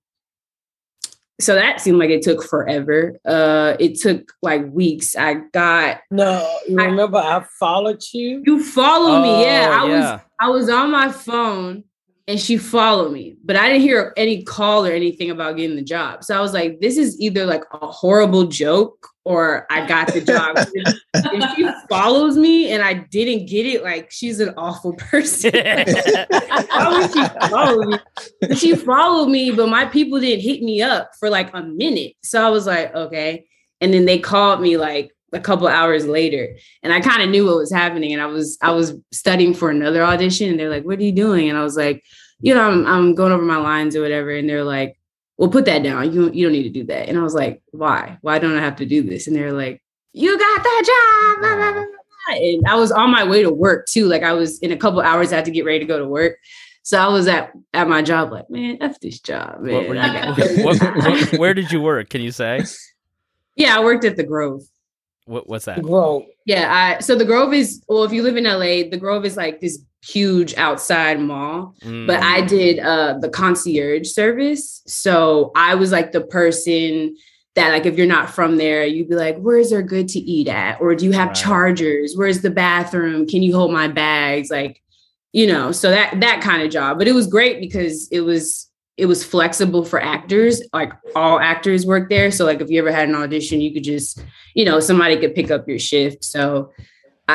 [1.40, 3.18] so that seemed like it took forever.
[3.24, 5.16] Uh it took like weeks.
[5.16, 8.42] I got No, you I- remember I followed you?
[8.46, 9.42] you follow me.
[9.44, 9.70] Yeah.
[9.72, 10.20] I Oh, was.
[10.40, 11.84] I was on my phone
[12.28, 15.82] and she followed me, but I didn't hear any call or anything about getting the
[15.82, 16.22] job.
[16.22, 20.20] So I was like, this is either like a horrible joke or I got the
[20.20, 20.56] job.
[21.14, 25.52] if, she follows me and I didn't get it, like she's an awful person.
[25.52, 27.98] Why would she follow me?
[28.40, 32.14] But She followed me, but my people didn't hit me up for like a minute.
[32.22, 33.46] So I was like, okay.
[33.80, 37.46] And then they called me like a couple hours later and I kind of knew
[37.46, 38.12] what was happening.
[38.12, 41.12] And I was I was studying for another audition and they're like, what are you
[41.12, 41.48] doing?
[41.48, 42.02] And I was like,
[42.40, 44.30] you know, I'm I'm going over my lines or whatever.
[44.30, 44.96] And they're like,
[45.40, 46.12] well, put that down.
[46.12, 47.08] You you don't need to do that.
[47.08, 48.18] And I was like, why?
[48.20, 49.26] Why don't I have to do this?
[49.26, 51.40] And they're like, you got that job.
[51.40, 54.06] blah, blah, blah, blah." And I was on my way to work too.
[54.06, 56.06] Like I was in a couple hours, I had to get ready to go to
[56.06, 56.36] work.
[56.82, 59.74] So I was at at my job, like, man, F this job, man.
[59.74, 62.10] What were you- I got- what- what- where did you work?
[62.10, 62.60] Can you say?
[63.56, 64.62] yeah, I worked at the Grove.
[65.30, 65.80] What, what's that?
[65.82, 66.24] Grove.
[66.44, 69.36] Yeah, I so the Grove is well, if you live in LA, the Grove is
[69.36, 71.74] like this huge outside mall.
[71.82, 72.06] Mm.
[72.06, 74.82] But I did uh the concierge service.
[74.86, 77.16] So I was like the person
[77.54, 80.48] that like if you're not from there, you'd be like, where's there good to eat
[80.48, 80.80] at?
[80.80, 81.36] Or do you have Right.
[81.36, 82.14] chargers?
[82.16, 83.26] Where's the bathroom?
[83.26, 84.50] Can you hold my bags?
[84.50, 84.82] Like,
[85.32, 86.98] you know, so that that kind of job.
[86.98, 88.69] But it was great because it was
[89.00, 90.62] it was flexible for actors.
[90.72, 92.30] Like all actors work there.
[92.30, 94.22] So like if you ever had an audition, you could just,
[94.54, 96.24] you know, somebody could pick up your shift.
[96.24, 96.70] So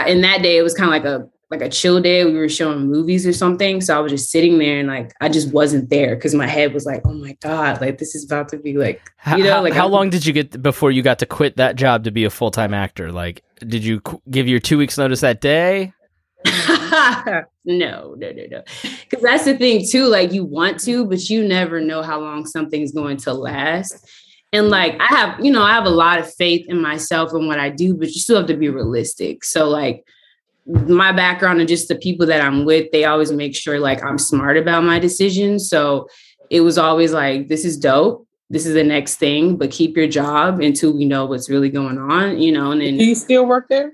[0.08, 2.26] in that day, it was kind of like a like a chill day.
[2.26, 3.80] We were showing movies or something.
[3.82, 6.74] So I was just sitting there and like I just wasn't there because my head
[6.74, 9.54] was like, oh my God, like this is about to be like How, you know,
[9.54, 12.04] how, like how I'm- long did you get before you got to quit that job
[12.06, 13.12] to be a full time actor?
[13.12, 15.94] Like, did you qu- give your two weeks notice that day?
[17.66, 18.64] no, no, no, no.
[18.82, 20.06] Because that's the thing too.
[20.08, 24.08] Like you want to, but you never know how long something's going to last.
[24.54, 27.48] And like I have, you know, I have a lot of faith in myself and
[27.48, 29.44] what I do, but you still have to be realistic.
[29.44, 30.06] So like
[30.66, 34.18] my background and just the people that I'm with, they always make sure like I'm
[34.18, 35.70] smart about my decisions.
[35.70, 36.08] So
[36.50, 38.28] it was always like, this is dope.
[38.50, 41.98] This is the next thing, but keep your job until we know what's really going
[41.98, 42.72] on, you know.
[42.72, 43.94] And then Do you still work there?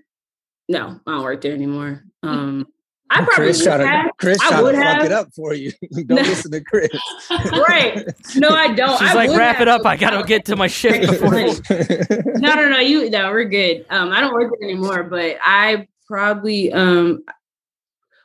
[0.67, 2.03] no, I don't work there anymore.
[2.23, 2.67] Um,
[3.13, 4.11] I probably Chris would trying to have.
[4.17, 5.05] Chris I trying to would fuck have.
[5.05, 5.71] it up for you.
[5.91, 6.89] Don't listen to Chris.
[7.29, 8.05] right.
[8.35, 8.97] No, I don't.
[8.99, 9.85] She's I like, wrap have it up.
[9.85, 11.31] I gotta get to my shift before.
[12.39, 12.79] no, no, no.
[12.79, 13.85] You no, we're good.
[13.89, 17.23] Um, I don't work there anymore, but I probably um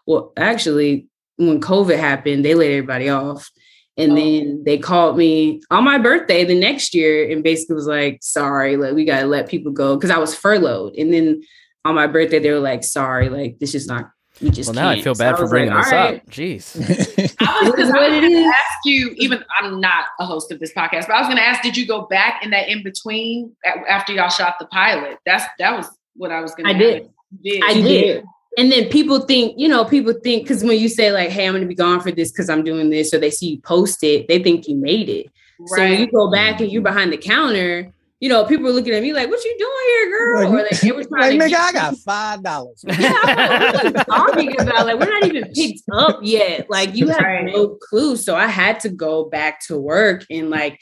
[0.06, 3.50] well actually when COVID happened, they laid everybody off.
[3.98, 8.18] And then they called me on my birthday the next year and basically was like,
[8.22, 10.94] sorry, like we gotta let people go because I was furloughed.
[10.96, 11.42] And then
[11.86, 14.90] on my birthday, they were like, sorry, like this is not we just Well, now
[14.90, 16.26] I can't." feel So bad for bringing like, this "All right." up.
[16.26, 17.36] Jeez.
[17.40, 20.72] I was It is gonna what ask you, even I'm not a host of this
[20.74, 23.54] podcast, but I was going to ask, did you go back in that in between
[23.88, 25.18] after y'all shot the pilot?
[25.24, 26.74] That's that was what I was going to.
[26.74, 27.10] I did.
[27.42, 27.62] Did.
[27.64, 28.24] I You did.
[28.58, 31.52] And then people think, you know, people think because when you say like, "Hey, I'm
[31.52, 34.02] going to be gone for this because I'm doing this," or they see you post
[34.02, 35.26] it, they think you made it.
[35.66, 38.94] So when you go back and you're behind the counter, you know, people were looking
[38.94, 41.38] at me like, "What you doing here, girl?" or like they were like, to.
[41.38, 42.82] nigga, I got five dollars.
[42.98, 44.86] Yeah, I'm like, what are you talking about?
[44.86, 46.70] Like, we're not even picked up yet.
[46.70, 47.44] Like, you have Right.
[47.44, 48.16] no clue.
[48.16, 50.80] So I had to go back to work, and like,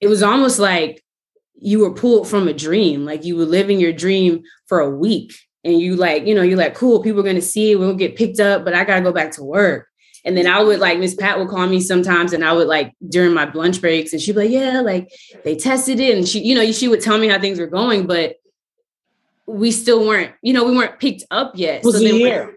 [0.00, 1.02] it was almost like
[1.62, 3.04] you were pulled from a dream.
[3.04, 6.56] Like you were living your dream for a week, and you like, you know, you're
[6.56, 7.76] like, cool, people are gonna see it.
[7.78, 9.86] We'll get picked up, but I gotta go back to work.
[10.24, 12.94] And then I would like Miss Pat would call me sometimes, and I would like
[13.08, 15.10] during my lunch breaks, and she'd be like, "Yeah, like
[15.44, 18.06] they tested it," and she, you know, she would tell me how things were going,
[18.06, 18.36] but
[19.46, 21.84] we still weren't, you know, we weren't picked up yet.
[21.84, 22.54] A then year.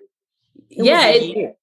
[0.69, 1.58] It yeah, was it,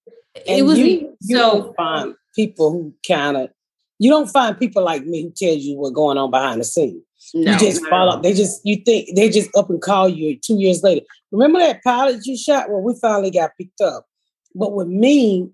[0.46, 3.50] it was you, you so don't find people who kind of
[3.98, 7.02] you don't find people like me who tells you what's going on behind the scenes.
[7.34, 8.20] no, you just follow.
[8.20, 11.04] They just you think they just up and call you two years later.
[11.32, 12.70] Remember that pilot you shot?
[12.70, 14.06] Well, we finally got picked up.
[14.54, 15.50] But with me,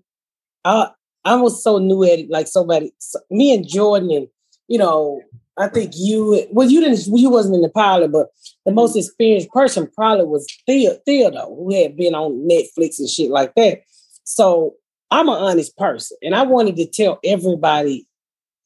[0.65, 0.89] I
[1.25, 2.29] I was so new at it.
[2.29, 4.27] Like somebody, so, me and Jordan, and
[4.67, 5.21] you know,
[5.57, 6.47] I think you.
[6.51, 7.05] Well, you didn't.
[7.07, 8.27] You wasn't in the pilot, but
[8.65, 8.99] the most mm-hmm.
[8.99, 13.81] experienced person probably was Theo, Theodore, who had been on Netflix and shit like that.
[14.23, 14.75] So
[15.11, 18.07] I'm an honest person, and I wanted to tell everybody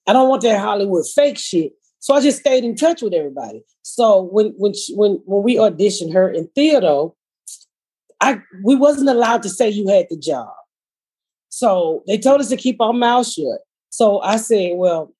[0.07, 1.73] I don't want that Hollywood fake shit.
[1.99, 3.63] So I just stayed in touch with everybody.
[3.83, 7.13] So when when she, when when we auditioned her in Theodore,
[8.19, 10.49] I we wasn't allowed to say you had the job.
[11.53, 13.59] So they told us to keep our mouth shut.
[13.89, 15.13] So I said, well,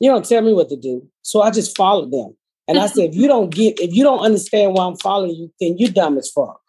[0.00, 1.06] you don't tell me what to do.
[1.22, 2.34] So I just followed them.
[2.66, 5.52] And I said, if you don't get, if you don't understand why I'm following you,
[5.60, 6.60] then you're dumb as fuck.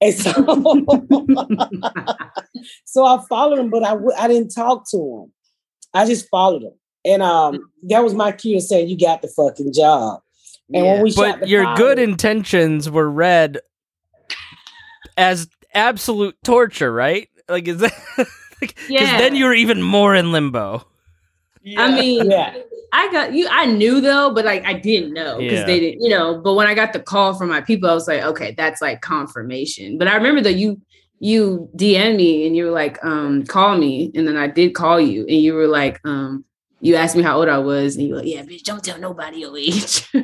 [0.00, 0.32] And so,
[2.84, 5.32] so I followed him, but I w- I didn't talk to him.
[5.94, 6.72] I just followed him.
[7.04, 10.20] And um, that was my cue to say, you got the fucking job.
[10.72, 11.02] And when Yeah.
[11.02, 13.58] we shot But your pilot- good intentions were read
[15.16, 17.28] as absolute torture, right?
[17.50, 17.92] Like, is that?
[18.60, 19.16] Because Yeah.
[19.18, 20.86] then you're even more in limbo.
[21.78, 22.54] I mean, Yeah.
[22.92, 23.48] I got you.
[23.50, 25.64] I knew though, but like I didn't know because Yeah.
[25.64, 26.38] they didn't, you know.
[26.42, 29.00] But when I got the call from my people, I was like, okay, that's like
[29.00, 29.96] confirmation.
[29.96, 30.78] But I remember that you
[31.20, 35.00] you DM me and you were like, um, call me, and then I did call
[35.00, 36.44] you, and you were like, um,
[36.82, 38.98] you asked me how old I was, and you were like, yeah, bitch, don't tell
[38.98, 40.06] nobody your age.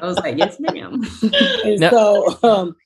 [0.00, 1.02] I was like, yes, ma'am.
[1.64, 1.90] And No.
[1.90, 2.76] so, um,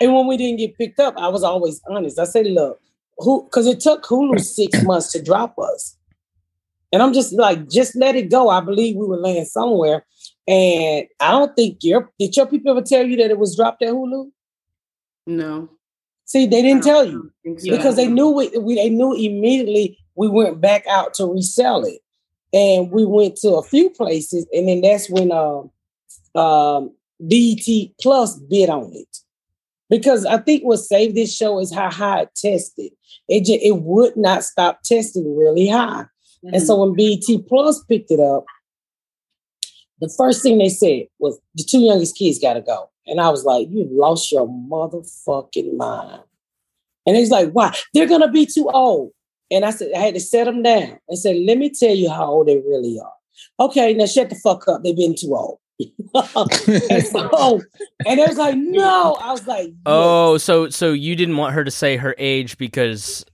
[0.00, 2.18] and when we didn't get picked up, I was always honest.
[2.18, 2.80] I said, look,
[3.18, 5.96] who, because it took Hulu six months to drop us.
[6.92, 8.48] And I'm just like, just let it go.
[8.48, 10.04] I believe we were laying somewhere.
[10.48, 13.82] And I don't think your, did your people ever tell you that it was dropped
[13.82, 14.30] at Hulu?
[15.26, 15.68] No,
[16.30, 17.76] See, they didn't tell you I don't think so.
[17.76, 21.98] because they knew we, we they knew immediately we went back out to resell it,
[22.52, 25.72] and we went to a few places, and then that's when um
[26.40, 26.92] um
[27.28, 27.66] BET
[28.00, 29.18] Plus bid on it
[29.90, 32.92] because I think what saved this show is how high it tested.
[33.28, 36.06] It just, it would not stop testing really high,
[36.44, 36.96] and so mm-hmm.
[36.96, 38.44] when BET Plus picked it up,
[40.00, 43.28] the first thing they said was the two youngest kids got to go, and I
[43.28, 46.22] was like, "You lost your motherfucking mind."
[47.06, 47.74] And he's like, why?
[47.94, 49.12] They're gonna be too old.
[49.50, 52.08] And I said, I had to set them down and said, let me tell you
[52.08, 53.12] how old they really are.
[53.58, 54.82] Okay, now shut the fuck up.
[54.82, 55.58] They've been too old.
[56.14, 57.60] and so,
[58.06, 59.16] and it was like, no.
[59.20, 63.24] I was like, Oh, so so you didn't want her to say her age because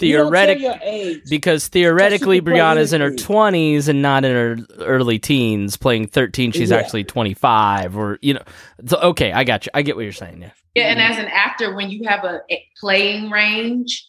[0.00, 1.20] you don't tell theoretic your age.
[1.30, 6.70] because theoretically Briyana's in her twenties and not in her early teens playing 13 she's
[6.70, 6.78] Yeah.
[6.78, 8.42] actually 25 or you know
[8.86, 11.26] so, okay I got you I get what you're saying yeah Yeah, and as an
[11.30, 14.08] actor, when you have a, a playing range,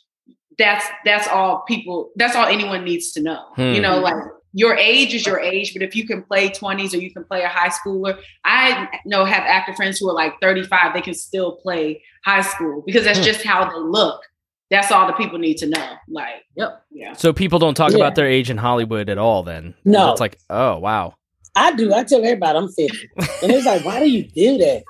[0.58, 2.10] that's that's all people.
[2.16, 3.44] That's all anyone needs to know.
[3.56, 3.74] Hmm.
[3.74, 4.16] You know, like
[4.54, 7.42] your age is your age, but if you can play twenties or you can play
[7.42, 10.94] a high schooler, I know have actor friends who are like thirty five.
[10.94, 13.26] They can still play high school because that's Hmm.
[13.26, 14.22] just how they look.
[14.70, 15.90] That's all the people need to know.
[16.08, 16.84] Like, Yep.
[16.92, 17.14] yeah.
[17.14, 17.98] so people don't talk Yeah.
[17.98, 20.12] about their age in Hollywood at all then No.
[20.12, 21.16] it's like oh wow
[21.56, 21.94] I do.
[21.94, 23.10] I tell everybody I'm 50.
[23.44, 24.84] And it's like, why do you do that?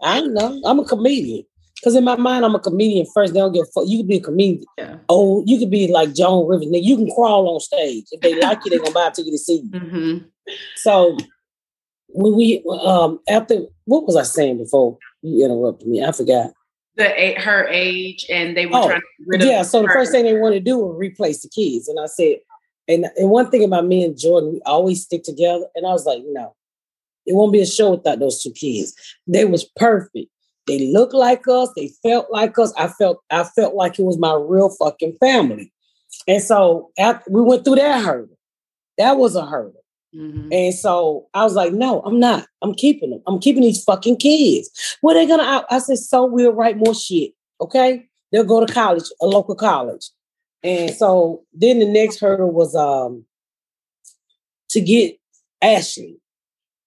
[0.00, 0.60] I don't know.
[0.64, 1.44] I'm a comedian.
[1.86, 3.32] Because in my mind, I'm a comedian first.
[3.32, 3.84] They don't give a fuck.
[3.86, 4.64] You could be a comedian.
[4.76, 4.96] Yeah.
[5.08, 6.66] Oh, you could be like Joan Rivers.
[6.72, 8.06] You can crawl on stage.
[8.10, 9.70] If they like you, they're gonna buy a ticket to see you.
[9.70, 10.18] Mm-hmm.
[10.74, 11.16] So
[12.08, 16.04] when we um after what was I saying before you interrupted me?
[16.04, 16.50] I forgot.
[16.96, 19.88] The her age, and they were Oh, trying to get rid of Yeah, so the
[19.88, 21.86] first thing they want to do was replace the kids.
[21.86, 22.38] And I said,
[22.88, 25.66] and, and one thing about me and Jordan, we always stick together.
[25.76, 26.56] And I was like, no,
[27.26, 28.92] it won't be a show without those two kids.
[29.28, 30.30] They was perfect.
[30.66, 32.72] They looked like us, they felt like us.
[32.76, 35.72] I felt I felt like it was my real fucking family.
[36.26, 38.36] And so after we went through that hurdle.
[38.98, 39.84] That was a hurdle.
[40.14, 40.48] Mm-hmm.
[40.50, 42.46] And so I was like, no, I'm not.
[42.62, 43.22] I'm keeping them.
[43.26, 44.70] I'm keeping these fucking kids.
[45.02, 47.32] What they gonna I said, so we'll write more shit.
[47.60, 48.06] Okay.
[48.32, 50.10] They'll go to college, a local college.
[50.62, 53.24] And so then the next hurdle was um
[54.70, 55.18] to get
[55.62, 56.16] Ashley.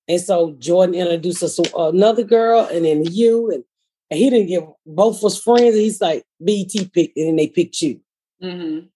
[0.08, 3.63] And so Jordan introduced us to another girl and then you and,
[4.12, 5.76] and he didn't give both was friends.
[5.76, 8.00] And he's like, BT picked and then they picked you.
[8.43, 8.88] Mhm.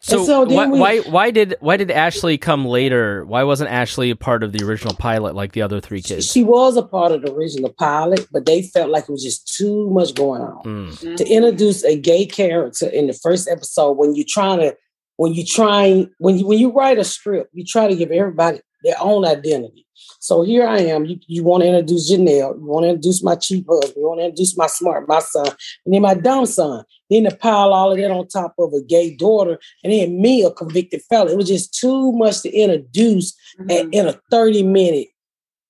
[0.00, 3.70] so, so then why, we- why why did why did Ashley come later why wasn't
[3.70, 6.82] Ashley a part of the original pilot like the other three kids She was a
[6.82, 10.42] part of the original pilot, but they felt like it was just too much going
[10.42, 10.62] on.
[10.64, 11.16] Mm.
[11.16, 14.76] to introduce a gay character in the first episode when you're trying to
[15.16, 18.60] when you trying when you when you write a script you try to give everybody
[18.86, 19.86] their own identity.
[20.20, 23.34] So here i am you, you want to introduce janelle you want to introduce my
[23.34, 25.46] cheap husband you want to introduce my smart my son
[25.84, 26.84] and then my dumb son.
[27.08, 30.44] Then to pile all of that on top of a gay daughter and then me
[30.44, 31.32] a convicted felon.
[31.32, 33.92] It was just too much to introduce at- mm-hmm.
[33.92, 35.08] in a 30 minute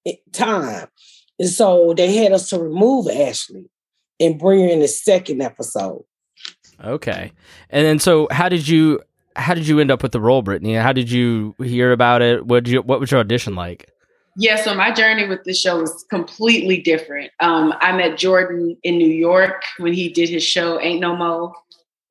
[0.06, 0.88] eh, time.
[1.38, 3.66] And so they had us to remove ashley
[4.18, 6.04] and bring her in the second episode.
[6.82, 7.32] Okay.
[7.68, 9.00] And then so how did you
[9.36, 10.74] how did you end up with the role, Brittany?
[10.74, 12.46] How did you hear about it?
[12.46, 13.90] What did you what was your audition like?
[14.38, 17.30] Yeah, so my journey with this show was completely different.
[17.40, 21.54] Um, I met Jordan in New York when he did his show Ain't No Mo.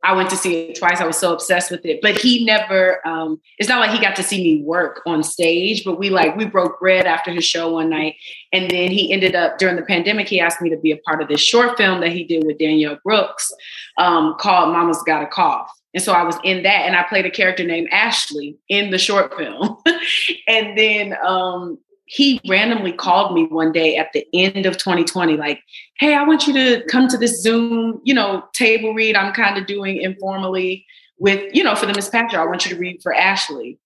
[0.03, 1.01] I went to see it twice.
[1.01, 3.05] I was so obsessed with it, but he never.
[3.07, 6.35] Um, it's not like he got to see me work on stage, but we like
[6.35, 8.15] we broke bread after his show one night,
[8.53, 10.27] and then he ended up during the pandemic.
[10.27, 12.59] He asked me to be a part of this short film that he did with
[12.59, 13.51] Danielle Brooks
[13.97, 17.25] um, called "Mama's Got a Cough." And so I was in that, and I played
[17.25, 19.77] a character named Ashley in the short film.
[20.47, 25.61] and then um, he randomly called me one day at the end of 2020, like,
[25.97, 29.15] "Hey, I want you to come to this Zoom, you know, table read.
[29.15, 30.85] I'm kind of doing informally
[31.17, 32.41] with, you know, for the Miss Patrick.
[32.41, 33.79] I want you to read for Ashley."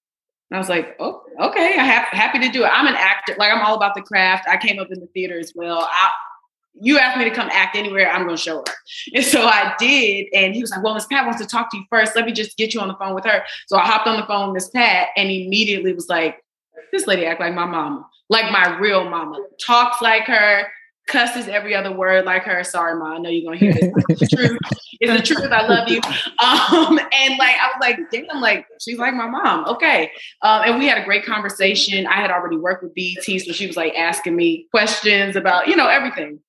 [0.50, 1.76] And I was like, "Oh, okay.
[1.78, 2.72] I have happy to do it.
[2.74, 3.36] I'm an actor.
[3.38, 4.48] Like, I'm all about the craft.
[4.50, 5.88] I came up in the theater as well.
[5.88, 6.10] I,
[6.82, 8.74] you asked me to come act anywhere, I'm to show her."
[9.14, 10.28] And so I did.
[10.34, 12.16] And he was like, "Well, Miss Pat wants to talk to you first.
[12.16, 14.26] Let me just get you on the phone with her." So I hopped on the
[14.26, 16.44] phone with Miss Pat, and immediately was like,
[16.92, 19.40] "This lady act like my mama." like my real mama.
[19.66, 20.68] Talks like her,
[21.08, 22.64] cusses every other word like her.
[22.64, 23.92] Sorry, ma, I know you're gonna hear this.
[24.10, 24.60] It's the truth.
[25.02, 25.52] It's the truth.
[25.52, 26.02] I love you.
[26.40, 29.66] Um, and like I was like, damn, like she's like my mom.
[29.66, 30.12] Okay.
[30.42, 32.06] Um, and we had a great conversation.
[32.06, 35.76] I had already worked with BT, so she was like asking me questions about, you
[35.76, 36.40] know, everything.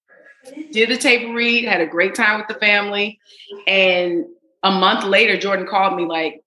[0.72, 3.20] Did the tape read, had a great time with the family.
[3.66, 4.24] And
[4.62, 6.42] a month later, Jordan called me like,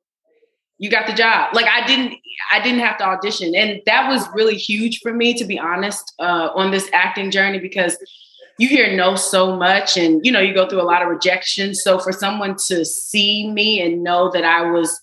[0.80, 1.54] you got the job.
[1.54, 2.16] Like I didn't,
[2.52, 6.14] I didn't have to audition, and that was really huge for me, to be honest,
[6.20, 7.98] uh, on this acting journey because
[8.58, 11.74] you hear no so much, and you know you go through a lot of rejection.
[11.74, 15.00] So for someone to see me and know that I was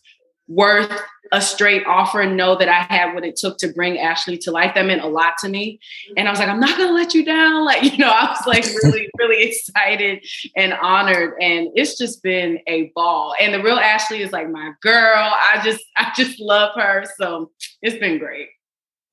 [0.49, 1.01] worth
[1.33, 4.51] a straight offer and know that I had what it took to bring Ashley to
[4.51, 4.75] life.
[4.75, 5.79] That meant a lot to me.
[6.17, 7.51] And I was like, I'm not gonna let you down.
[7.71, 10.27] Like, you know, I was like really, really excited
[10.57, 11.35] and honored.
[11.41, 13.35] And it's just been a ball.
[13.41, 15.19] And the real Ashley is like my girl.
[15.19, 17.05] I just, I just love her.
[17.17, 18.49] So it's been great.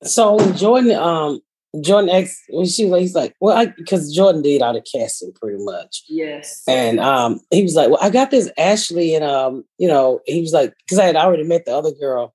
[0.02, 1.40] So Jordan, um,
[1.82, 5.32] Jordan X, when she was, he's like, well, I because Jordan did all the casting
[5.32, 6.02] pretty much.
[6.08, 6.62] Yes.
[6.66, 10.40] And um, he was like, well, I got this Ashley, and um, you know, he
[10.40, 12.34] was like, because I had already met the other girl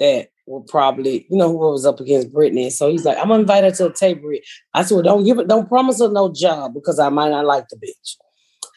[0.00, 2.68] that would probably, you know, who was up against Brittany.
[2.68, 4.28] So he's like, I'm gonna invite her to a table.
[4.28, 4.42] read."
[4.74, 7.46] I said, well, don't give it, don't promise her no job because I might not
[7.46, 8.16] like the bitch.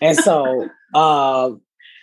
[0.02, 1.52] And so uh,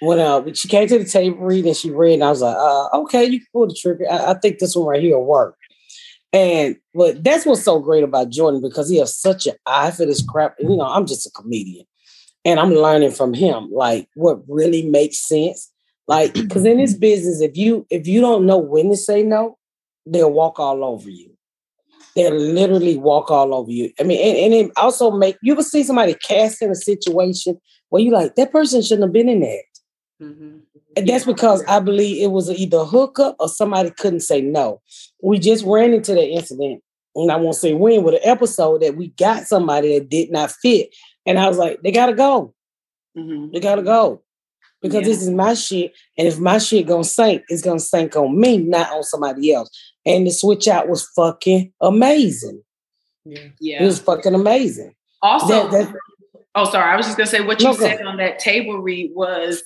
[0.01, 2.43] when uh, when she came to the table read and she read, and I was
[2.43, 4.05] like, uh, okay, you can pull the trigger.
[4.11, 5.57] I, I think this one right here will work.
[6.35, 10.05] And but that's what's so great about Jordan because he has such an eye for
[10.05, 10.57] this crap.
[10.59, 11.87] You know, I'm just a comedian,
[12.45, 15.70] and I'm learning from him like what really makes sense.
[16.09, 19.59] Like, because in this business, if you if you don't know when to say no,
[20.07, 21.30] they'll walk all over you.
[22.16, 23.93] They'll literally walk all over you.
[24.01, 27.61] I mean, and, and it also make you will see somebody cast in a situation
[27.91, 29.62] where you like that person shouldn't have been in that.
[30.20, 30.62] Mhm.
[30.97, 34.80] And that's because I believe it was either a hookup or somebody couldn't say no.
[35.22, 36.82] We just ran into that incident,
[37.14, 40.51] and I won't say when, with an episode that we got somebody that did not
[40.53, 40.95] fit.
[41.26, 42.55] And I was like, they gotta go.
[43.16, 43.53] Mhm.
[43.53, 44.22] They gotta go.
[44.82, 45.09] Because Yeah.
[45.09, 45.92] this is my shit.
[46.18, 49.70] And if my shit gonna sink, it's gonna sink on me, not on somebody else.
[50.05, 52.62] And the switch out was fucking amazing.
[53.24, 53.82] It Yeah.
[53.82, 54.95] It was fucking amazing.
[55.22, 55.95] Also, That- that-
[56.55, 56.92] oh, sorry.
[56.92, 59.62] I was just gonna say what you No, said on that table read was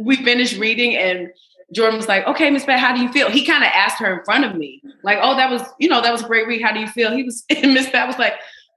[0.00, 1.30] we finished reading and
[1.72, 4.18] Jordan was like, "Okay, Miss Pat, how do you feel?" He kind of asked her
[4.18, 6.62] in front of me, like, "Oh, that was, you know, that was a great read.
[6.62, 8.34] How do you feel?" He was, and Miss Pat was like,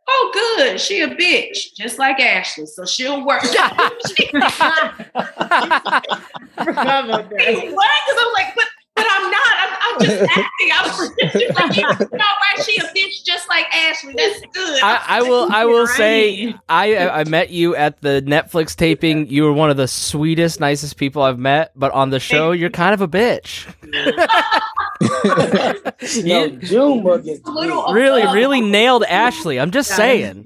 [0.07, 0.79] "Oh, good.
[0.79, 3.41] She a bitch, just like Ashley, so she'll work."
[7.73, 7.89] What?
[8.05, 8.67] Because I was like, but
[9.23, 9.55] I'm not.
[9.59, 10.69] I'm, I'm just acting.
[10.73, 12.63] I'm just like, you know, right?
[12.65, 14.13] She a bitch just like Ashley.
[14.17, 14.83] That's good.
[14.83, 15.51] I, I will.
[15.51, 16.53] I will say.
[16.69, 19.27] I I met you at the Netflix taping.
[19.27, 21.71] You were one of the sweetest, nicest people I've met.
[21.75, 23.65] But on the show, you're kind of a bitch.
[26.23, 28.35] No, You Junebug is really, above.
[28.35, 29.59] really nailed Ashley.
[29.59, 30.43] I'm just saying.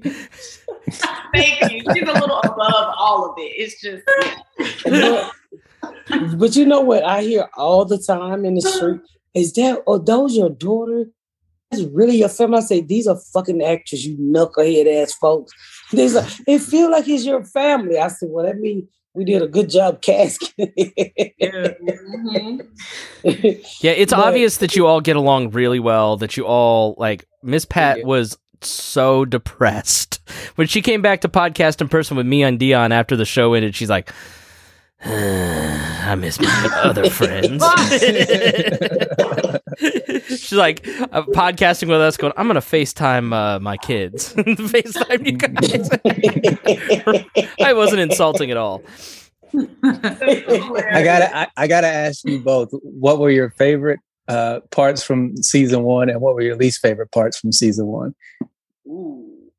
[1.34, 1.82] Thank you.
[1.94, 3.52] She's a little above all of it.
[3.56, 4.02] It's just
[4.86, 5.30] yeah.
[5.82, 9.00] But, but you know what I hear all the time in the street
[9.34, 11.06] is that oh those your daughter?
[11.70, 12.58] That's really your family.
[12.58, 15.52] I say these are fucking actors, you knucklehead ass folks.
[15.92, 17.98] These are, it feel like it's your family.
[17.98, 20.48] I said, well, that means we did a good job casting.
[23.24, 23.82] Mhm.
[23.82, 26.16] Yeah, it's But- obvious that you all get along really well.
[26.16, 30.20] That you all like Miss Pat was so depressed
[30.56, 33.54] when she came back to podcast in person with me on Dion after the show
[33.54, 33.74] ended.
[33.74, 34.12] She's like,
[35.04, 37.62] I miss my other friends.
[40.28, 45.36] She's like uh, podcasting with us, going, "I'm gonna Facetime uh, my kids, Facetime you
[45.36, 45.88] guys."
[47.60, 48.82] I wasn't insulting at all.
[49.54, 52.70] I gotta I, I gotta ask you both.
[52.82, 57.12] What were your favorite uh, parts from season one, and what were your least favorite
[57.12, 58.14] parts from season one?
[58.86, 59.50] Ooh,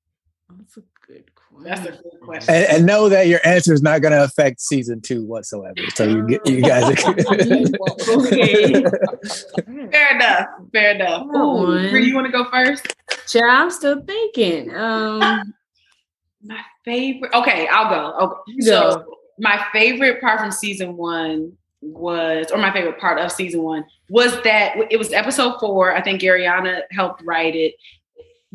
[0.50, 1.49] That's a good question.
[1.64, 2.54] That's a good question.
[2.54, 5.76] And, and know that your answer is not going to affect season two whatsoever.
[5.94, 6.84] So you get you guys.
[8.10, 8.84] Okay.
[9.92, 10.48] Fair enough.
[10.72, 11.28] Fair enough.
[11.32, 11.90] Come Ooh.
[11.90, 12.96] Bree, you want to go first?
[13.28, 14.76] Child, I'm still thinking.
[14.76, 15.54] Um,
[16.44, 17.34] My favorite.
[17.34, 18.26] Okay, I'll go.
[18.26, 19.06] Okay, You so
[19.40, 24.42] my favorite part from season one was, or my favorite part of season one was
[24.44, 25.96] that it was episode four.
[25.96, 27.76] I think Ariana helped write it.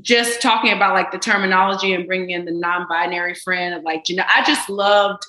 [0.01, 4.17] Just talking about like the terminology and bringing in the non-binary friend of like, you
[4.17, 5.23] know, I just loved,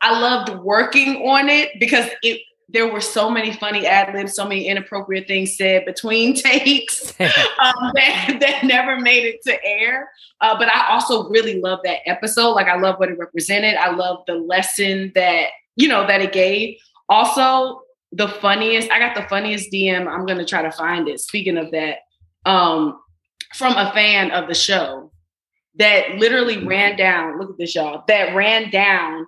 [0.00, 2.40] I loved working on it because it.
[2.72, 7.90] There were so many funny ad libs, so many inappropriate things said between takes um,
[7.96, 10.08] that, that never made it to air.
[10.40, 12.52] Uh, but I also really love that episode.
[12.52, 13.74] Like I love what it represented.
[13.74, 16.76] I love the lesson that you know that it gave.
[17.08, 18.90] Also, the funniest.
[18.90, 20.06] I got the funniest DM.
[20.06, 21.20] I'm gonna try to find it.
[21.20, 21.98] Speaking of that,
[22.46, 23.00] um,
[23.54, 25.10] from a fan of the show
[25.76, 26.68] that literally mm-hmm.
[26.68, 27.38] ran down.
[27.38, 28.04] Look at this, y'all.
[28.08, 29.26] That ran down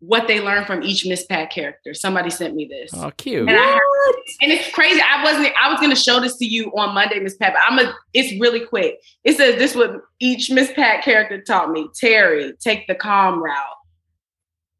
[0.00, 1.94] what they learned from each Miss Pat character.
[1.94, 2.90] Somebody sent me this.
[2.92, 3.48] Oh, cute.
[3.48, 5.00] And I heard, and it's crazy.
[5.00, 5.54] I wasn't.
[5.60, 7.54] I was going to show this to you on Monday, Miss Pat.
[7.54, 7.94] But I'm a.
[8.12, 8.98] It's really quick.
[9.24, 11.88] It says this: what each Miss Pat character taught me.
[11.94, 13.56] Terry, take the calm route.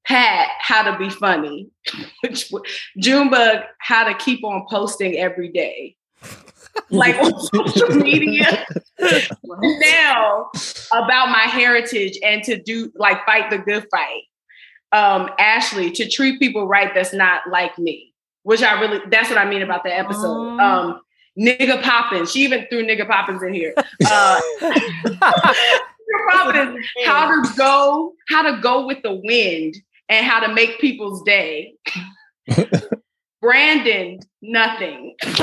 [0.04, 1.70] Pat, how to be funny.
[2.98, 5.96] Junebug, how to keep on posting every day.
[6.90, 8.66] Like on social media.
[9.00, 10.50] now
[10.92, 14.22] about my heritage and to do like fight the good fight.
[14.92, 18.12] Um, Ashley, to treat people right that's not like me,
[18.42, 20.28] which I really that's what I mean about the episode.
[20.28, 20.58] Aw.
[20.60, 21.00] Um,
[21.38, 23.74] nigga Poppins, she even threw nigga Poppins in here.
[24.06, 24.40] Uh,
[26.30, 29.74] Poppins, how to go, how to go with the wind
[30.08, 31.74] and how to make people's day.
[33.42, 35.16] Brandon, nothing.
[35.24, 35.34] I'm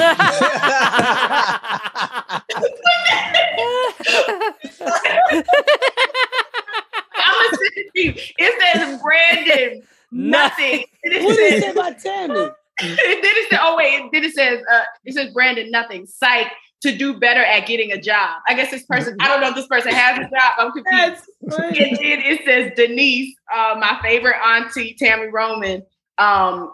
[7.36, 8.14] gonna send it to you.
[8.38, 10.86] It says Brandon, nothing.
[11.04, 12.34] And it What it says- about Tammy?
[12.82, 16.06] then it says, oh wait, then it says, uh, it says Brandon nothing.
[16.06, 16.48] Psych
[16.82, 18.40] to do better at getting a job.
[18.48, 20.54] I guess this person, I don't know if this person has a job.
[20.58, 21.26] I'm confused.
[21.42, 25.84] And then it says Denise, uh, my favorite auntie, Tami Roman.
[26.18, 26.72] Um,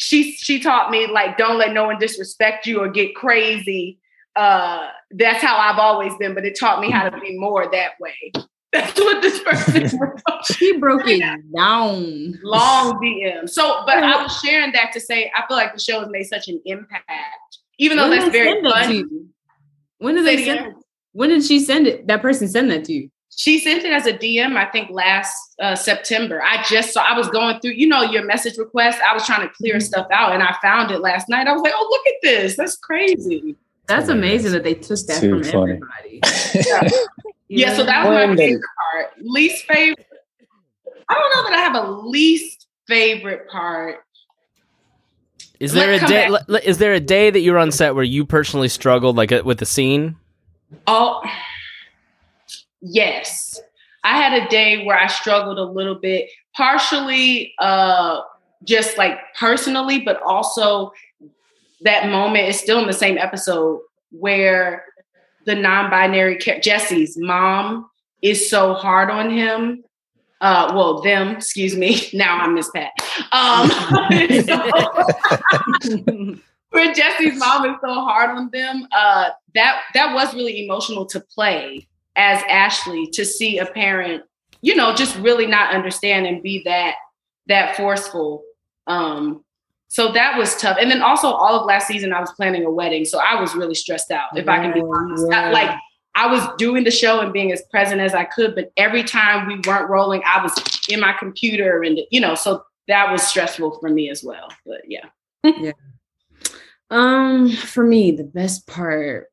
[0.00, 3.98] she she taught me like don't let no one disrespect you or get crazy.
[4.34, 7.92] Uh, that's how I've always been, but it taught me how to be more that
[8.00, 8.32] way.
[8.72, 9.98] That's what this person
[10.44, 11.42] She broke it down.
[11.52, 13.48] long DM.
[13.50, 16.22] So, but I was sharing that to say I feel like the show has made
[16.28, 18.92] such an impact, even though When that's very send that to fun.
[18.94, 19.28] you?
[19.98, 20.74] When did they send it?
[21.12, 22.06] When did she send it?
[22.06, 23.10] That person send that to you?
[23.40, 26.42] She sent it as a DM, I think last uh, September.
[26.42, 29.00] I just saw, I was going through, you know, your message request.
[29.00, 31.46] I was trying to clear stuff out and I found it last night.
[31.46, 32.54] I was like, oh, look at this.
[32.58, 33.56] That's crazy.
[33.86, 35.80] That's amazing that they took that from funny.
[35.80, 36.20] everybody.
[37.48, 37.76] Yeah, yeah.
[37.76, 38.36] so that was my Brandon.
[38.36, 38.62] favorite
[38.92, 39.06] part.
[39.22, 40.06] Least favorite.
[41.08, 44.04] I don't know that I have a least favorite part.
[45.60, 46.30] Is Let- there a day?
[46.30, 46.64] back.
[46.64, 49.58] Is there a day that you're on set where you personally struggled, like uh, with
[49.60, 50.16] the scene?
[50.86, 51.22] Oh,
[52.80, 53.60] yes.
[54.02, 58.22] I had a day where I struggled a little bit, partially uh,
[58.64, 60.92] just like personally, but also
[61.82, 64.84] that moment is still in the same episode where
[65.46, 67.88] the non-binary Jesse's mom
[68.22, 69.84] is so hard on him.
[70.40, 72.00] Uh, well, them, excuse me.
[72.14, 72.92] Now I'm Miss Pat.
[73.32, 73.70] Um,
[76.70, 81.20] where Jesse's mom is so hard on them, uh, that that was really emotional to
[81.20, 81.86] play
[82.16, 84.22] as Ashley to see a parent,
[84.62, 86.94] you know, just really not understand and be that
[87.46, 88.44] that forceful.
[88.86, 89.44] Um,
[89.88, 90.76] so that was tough.
[90.80, 93.54] And then also all of last season I was planning a wedding, so I was
[93.54, 94.36] really stressed out.
[94.36, 95.50] If I can be honest, I- yeah.
[95.50, 95.78] like
[96.14, 99.46] I was doing the show and being as present as I could, but every time
[99.46, 100.52] we weren't rolling, I was
[100.88, 104.48] in my computer and you know, so that was stressful for me as well.
[104.66, 105.06] But yeah.
[105.44, 105.72] yeah.
[106.90, 109.28] Um, for me, the best part,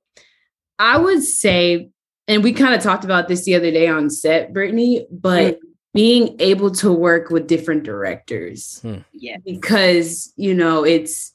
[0.77, 1.89] I would say,
[2.27, 5.59] and we kind of talked about this the other day on set, Brittany, but mm.
[5.93, 8.97] being able to work with different directors hmm.
[9.13, 9.37] Yeah.
[9.45, 11.33] because you know it's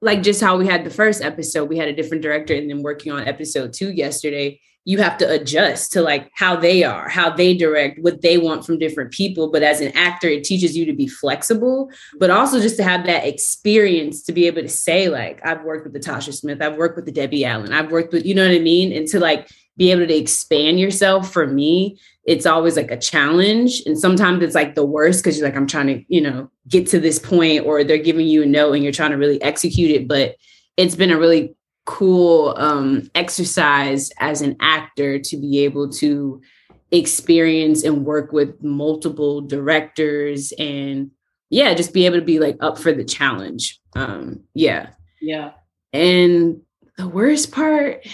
[0.00, 2.82] like just how we had the first episode, we had a different director, and then
[2.82, 7.28] working on episode two yesterday, you have to adjust to like how they are, how
[7.28, 9.50] they direct, what they want from different people.
[9.50, 13.04] But as an actor, it teaches you to be flexible, but also just to have
[13.06, 16.76] that experience to be able to say, like, I've worked with the Tasha Smith, I've
[16.76, 18.92] worked with the Debbie Allen, I've worked with, you know what I mean?
[18.92, 23.80] And to like be able to expand yourself for me, it's always like a challenge.
[23.86, 26.86] And sometimes it's like the worst because you're like, I'm trying to, you know, get
[26.88, 29.90] to this point, or they're giving you a no and you're trying to really execute
[29.90, 30.06] it.
[30.06, 30.36] But
[30.76, 31.54] it's been a really
[31.86, 36.42] cool um, exercise as an actor to be able to
[36.90, 41.10] experience and work with multiple directors and
[41.50, 43.80] yeah, just be able to be like up for the challenge.
[43.96, 44.90] Um, yeah.
[45.20, 45.52] Yeah.
[45.94, 46.60] And
[46.98, 48.06] the worst part,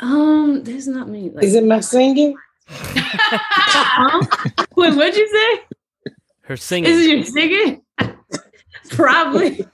[0.00, 1.30] um, there's not many.
[1.30, 2.36] Like, Is it my singing?
[2.68, 4.26] Huh?
[4.76, 6.12] Wait, what'd you say?
[6.42, 6.90] Her singing.
[6.90, 7.82] Is it your singing?
[8.90, 9.66] Probably.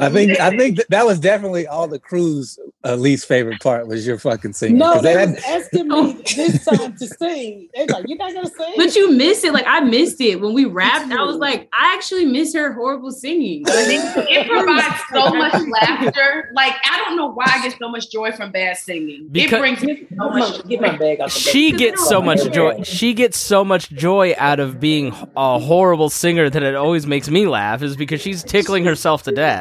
[0.00, 3.86] I think I think that, that was definitely all the crew's uh, least favorite part
[3.86, 4.78] was your fucking singing.
[4.78, 7.68] No, they they was had- asking me this time to sing.
[7.74, 8.72] They like, you're not gonna sing.
[8.76, 9.52] But you missed it.
[9.52, 11.12] Like I missed it when we rapped.
[11.12, 13.64] I was like, I actually miss her horrible singing.
[13.64, 16.50] Like, It provides so much laughter.
[16.54, 19.28] Like I don't know why I get so much joy from bad singing.
[19.30, 21.52] Because- it brings me so Get my, much get my bag out the bag.
[21.52, 22.82] she gets so much joy.
[22.82, 27.28] She gets so much joy out of being a horrible singer that it always makes
[27.28, 27.82] me laugh.
[27.82, 29.59] Is because she's tickling herself to death.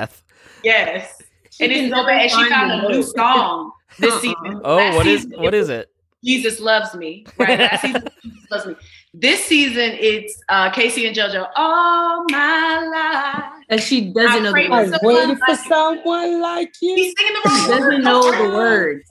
[0.64, 1.22] Yes.
[1.62, 2.22] And it's so bad.
[2.22, 4.20] And she found the a new song this Uh-uh.
[4.22, 4.62] season.
[4.64, 5.90] Oh, Last what is season, what is it?
[6.24, 7.26] Jesus loves me.
[7.38, 7.60] Right.
[7.60, 8.76] Last season, Jesus loves me.
[9.14, 11.50] This season, it's uh, K-Ci and JoJo.
[11.56, 13.64] All my life.
[13.70, 14.98] and she doesn't know the words.
[15.00, 17.14] for waiting for Like- someone like He's you.
[17.18, 19.10] singing the wrong She doesn't know the words.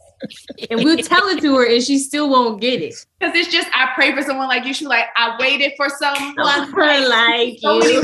[0.70, 2.94] And we'll tell it to her and she still won't get it.
[3.20, 4.74] Because it's just, I pray for someone like you.
[4.74, 8.02] She's like, I waited for someone Someone like you.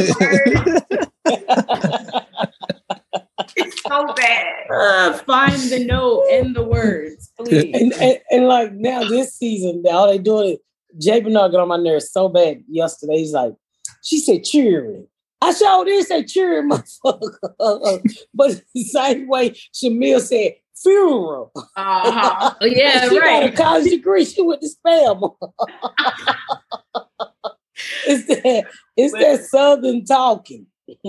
[3.58, 3.74] Words.
[3.74, 4.70] It's so bad.
[4.70, 7.74] Uh, find the note in the words, please.
[7.74, 10.60] and, and, and like now this season, all they doing it.
[11.00, 11.20] J.
[11.20, 13.18] Bernard got on my nerves so bad yesterday.
[13.18, 13.54] He's like,
[14.02, 15.08] she said cheering.
[15.40, 16.70] I sure did say cheering,
[17.04, 18.24] motherfucker.
[18.32, 21.52] but the same way Shamil said funeral.
[21.54, 22.54] Uh-huh.
[22.60, 23.56] Oh, yeah, she got a right.
[23.56, 24.24] college degree.
[24.24, 25.36] She went to spam.
[28.06, 30.66] it's that it's that southern talking.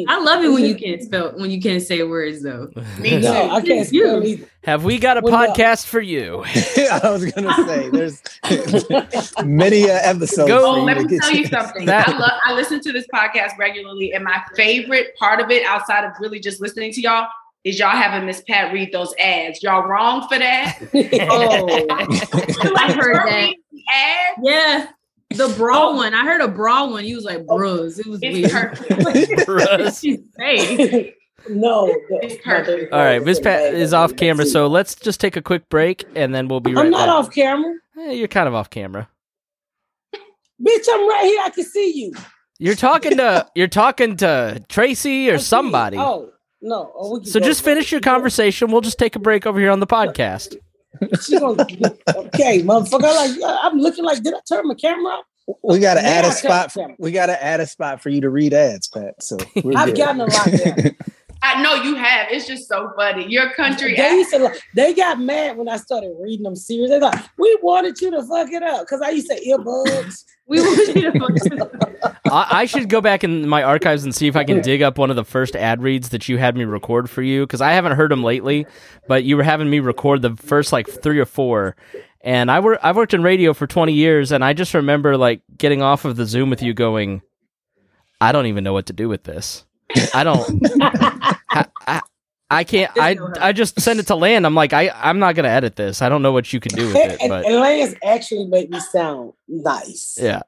[0.07, 2.69] I love it when you can't spell when you can't say words though.
[2.99, 3.51] Me No, too.
[3.53, 4.47] I can't spell either.
[4.63, 5.53] Have we got a Well, no.
[5.53, 6.43] podcast for you?
[7.03, 8.21] I was gonna say there's
[9.45, 10.47] many uh, episodes.
[10.47, 11.37] Go- for Oh, let me tell to.
[11.37, 11.85] you something.
[11.85, 12.31] That- I love.
[12.45, 16.39] I listen to this podcast regularly, and my favorite part of it, outside of really
[16.39, 17.27] just listening to y'all,
[17.65, 19.61] is y'all having Miss Pat read those ads.
[19.61, 20.79] Y'all wrong for that.
[20.93, 23.25] Oh, I heard that.
[23.25, 24.87] reading the Ad, Yeah,
[25.37, 26.13] the bra one.
[26.13, 27.05] I heard a bra one.
[27.05, 27.99] You was like, bros.
[27.99, 28.75] It was it's weird.
[28.75, 29.47] perfect.
[29.47, 29.99] Russ.
[30.01, 31.13] She say.
[31.49, 31.87] no.
[31.87, 32.93] the- It's.
[32.93, 36.33] All right, Miss Pat is off camera, so let's just take a quick break and
[36.33, 37.15] then we'll be right I'm not back.
[37.15, 37.75] off camera.
[37.99, 39.07] Eh, you're kind of off camera.
[40.13, 41.41] Bitch, I'm right here.
[41.43, 42.13] I can see you.
[42.59, 45.97] You're talking to you're talking to Tracy or somebody.
[45.97, 46.31] Oh,
[46.61, 46.91] no.
[46.95, 48.71] Oh, So just finish your conversation.
[48.71, 50.55] We'll just take a break over here on the podcast.
[51.21, 51.63] She gonna,
[52.15, 53.01] okay, motherfucker.
[53.01, 55.25] Like uh, I'm looking like, did I turn my camera off?
[55.63, 56.71] We gotta add I a spot.
[56.71, 59.21] For, we gotta add a spot for you to read ads, Pat.
[59.21, 59.97] So we're I've good.
[59.97, 60.95] gotten a lot there.
[61.45, 62.27] I know you have.
[62.31, 63.27] It's just so funny.
[63.29, 63.95] Your country.
[63.95, 66.89] They used to, like- they got mad when I started reading them series.
[66.89, 70.23] They like, we wanted you to fuck it up because I used to earbuds.
[70.47, 74.13] We want you to fuck it I, I should go back in my archives and
[74.13, 76.55] see if I can dig up one of the first ad reads that you had
[76.55, 78.67] me record for you because I haven't heard them lately.
[79.07, 81.75] But you were having me record the first like three or four,
[82.21, 85.41] and I were I've worked in radio for twenty years, and I just remember like
[85.57, 87.23] getting off of the Zoom with you, going,
[88.21, 89.65] I don't even know what to do with this.
[90.13, 90.61] I don't.
[91.55, 92.01] I, I,
[92.49, 92.91] I can't.
[92.97, 94.45] I I just send it to Lance.
[94.45, 96.01] I'm like, I I'm not gonna edit this.
[96.01, 98.69] I don't know what you can do with it, and, but and Lance actually made
[98.69, 100.17] me sound nice.
[100.21, 100.41] yeah.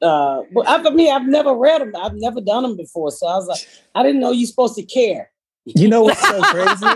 [0.00, 1.92] Uh, but I, for me, I've never read them.
[1.96, 3.10] I've never done them before.
[3.10, 3.66] So I was like,
[3.96, 5.30] I didn't know you're supposed to care.
[5.64, 6.86] You know what's so crazy?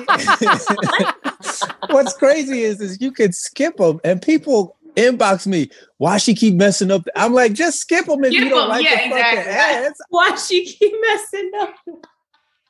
[1.91, 5.69] what's crazy is is you could skip them and people inbox me.
[5.99, 7.07] Why she keep messing up?
[7.17, 8.69] I'm like, just skip them if Skip you don't 'em.
[8.69, 9.53] like Yeah, the fucking exactly.
[9.53, 10.01] ads.
[10.11, 11.75] Why she keep messing up?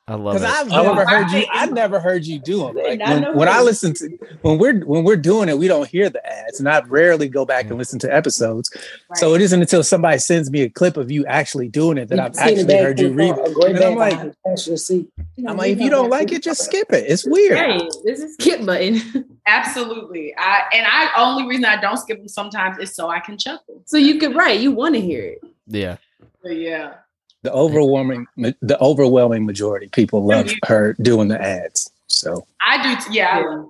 [0.05, 0.49] I love Because it.
[0.49, 1.45] I've I never was- heard you.
[1.49, 2.75] I've never heard you do them.
[2.75, 4.09] Like when, know when I listen to
[4.41, 7.45] when we're when we're doing it, we don't hear the ads, and I rarely go
[7.45, 7.77] back and mm.
[7.77, 8.69] listen to episodes.
[9.15, 12.19] So it isn't until somebody sends me a clip of you actually doing it that
[12.19, 13.55] I've actually bag heard you read it.
[13.55, 15.09] And I'm like, behind the passenger seat.
[15.47, 17.05] I'm like, if you don't like it, just skip it.
[17.07, 17.57] It's weird.
[17.57, 19.39] Hey, this is skip button.
[19.47, 20.35] Absolutely.
[20.37, 23.81] I and I only reason I don't skip them sometimes is so I can chuckle.
[23.85, 24.59] So you could write.
[24.59, 25.41] You want to hear it.
[25.67, 25.95] yeah.
[26.41, 26.95] But yeah.
[27.43, 31.91] The overwhelming the overwhelming majority of people love her doing the ads.
[32.07, 32.95] So I do.
[33.01, 33.37] T- yeah.
[33.37, 33.69] I love.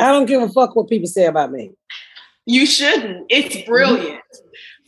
[0.00, 1.72] I don't give a fuck what people say about me.
[2.46, 3.26] You shouldn't.
[3.28, 3.70] It's mm-hmm.
[3.70, 4.20] brilliant.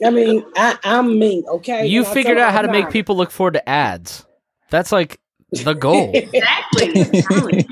[0.05, 1.87] I mean, I, I'm me, okay?
[1.87, 4.25] You And I figured out how to them make people look forward to ads.
[4.71, 6.12] That's like the goal.
[6.14, 7.66] Exactly.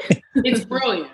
[0.44, 1.10] it's brilliant.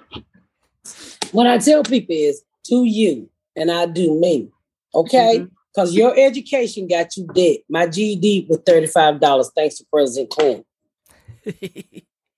[1.33, 4.49] What I tell people is, do you, and I do me,
[4.95, 5.39] okay?
[5.39, 5.55] Mm-hmm.
[5.75, 7.59] Because your education got you dead.
[7.69, 10.65] My GED was $35 thanks to President Clinton.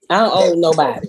[0.08, 1.08] I don't owe nobody,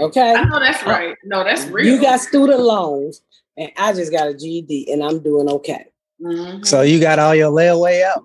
[0.00, 0.32] okay?
[0.34, 1.14] I know that's right.
[1.24, 1.86] No, that's real.
[1.86, 3.20] You got student loans,
[3.56, 5.86] and I just got a GED, and I'm doing okay.
[6.20, 6.66] Mhm.
[6.66, 8.24] so you got all your layaway out,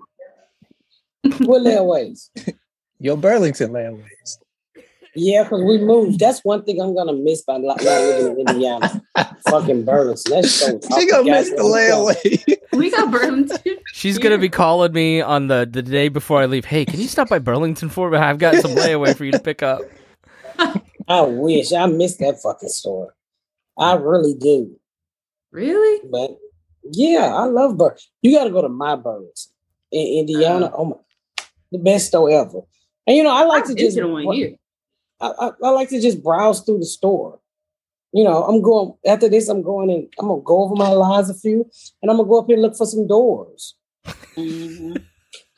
[1.46, 2.30] What little ways?
[2.98, 4.38] your Burlington layaways.
[5.16, 6.18] Yeah, because we moved.
[6.18, 9.02] That's one thing I'm gonna miss by not not living in Indiana.
[9.48, 10.32] Fucking Burlington.
[10.32, 12.58] That's so She gonna miss the layaway.
[12.72, 13.76] We got Burlington.
[13.92, 16.64] She's gonna be calling me on the the day before I leave.
[16.64, 18.18] Hey, can you stop by Burlington for me?
[18.18, 19.80] I've got some layaway for you to pick up.
[21.06, 23.14] I wish I missed that fucking store.
[23.78, 24.76] I really do.
[25.52, 26.08] Really?
[26.10, 26.36] But
[26.82, 27.96] yeah, I love Bur.
[28.22, 29.52] You got to go to my Burlington
[29.92, 30.66] in Indiana.
[30.66, 30.76] Uh-huh.
[30.78, 30.96] oh my,
[31.72, 32.60] the best store ever.
[33.06, 34.56] And you know, I like I've to been just to the one here.
[35.24, 37.40] I, I, I like to just browse through the store.
[38.12, 39.48] You know, I'm going after this.
[39.48, 41.68] I'm going and I'm gonna go over my lines a few,
[42.00, 43.74] and I'm gonna go up here and look for some doors.
[44.36, 45.02] Mhm.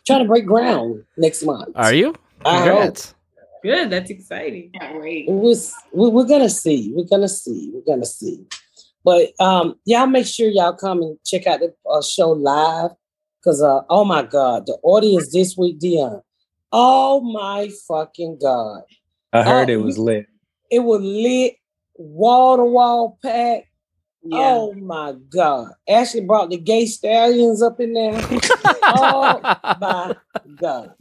[0.07, 1.71] Trying to break ground next month.
[1.75, 2.15] Are you?
[2.45, 2.57] I.
[2.57, 3.15] Congrats.
[3.63, 3.91] Good.
[3.91, 4.71] That's exciting.
[4.79, 5.29] Can't wait.
[5.29, 6.93] It was, we, we're gonna see.
[6.95, 7.73] We're gonna see.
[7.75, 8.47] We're gonna see.
[9.05, 12.93] But um, y'all make sure y'all come and check out the uh, show live
[13.41, 16.23] because uh, oh my god, the audience this week, Dion.
[16.73, 18.83] Oh my fucking god,
[19.37, 20.27] I heard Oh, it was lit.
[20.71, 21.55] it was lit,
[21.95, 23.65] wall to wall pack.
[24.29, 24.39] Yeah.
[24.57, 28.21] Oh my god, Ashley brought the gay stallions up in there.
[28.83, 29.41] oh
[29.81, 30.17] my
[30.61, 30.95] god,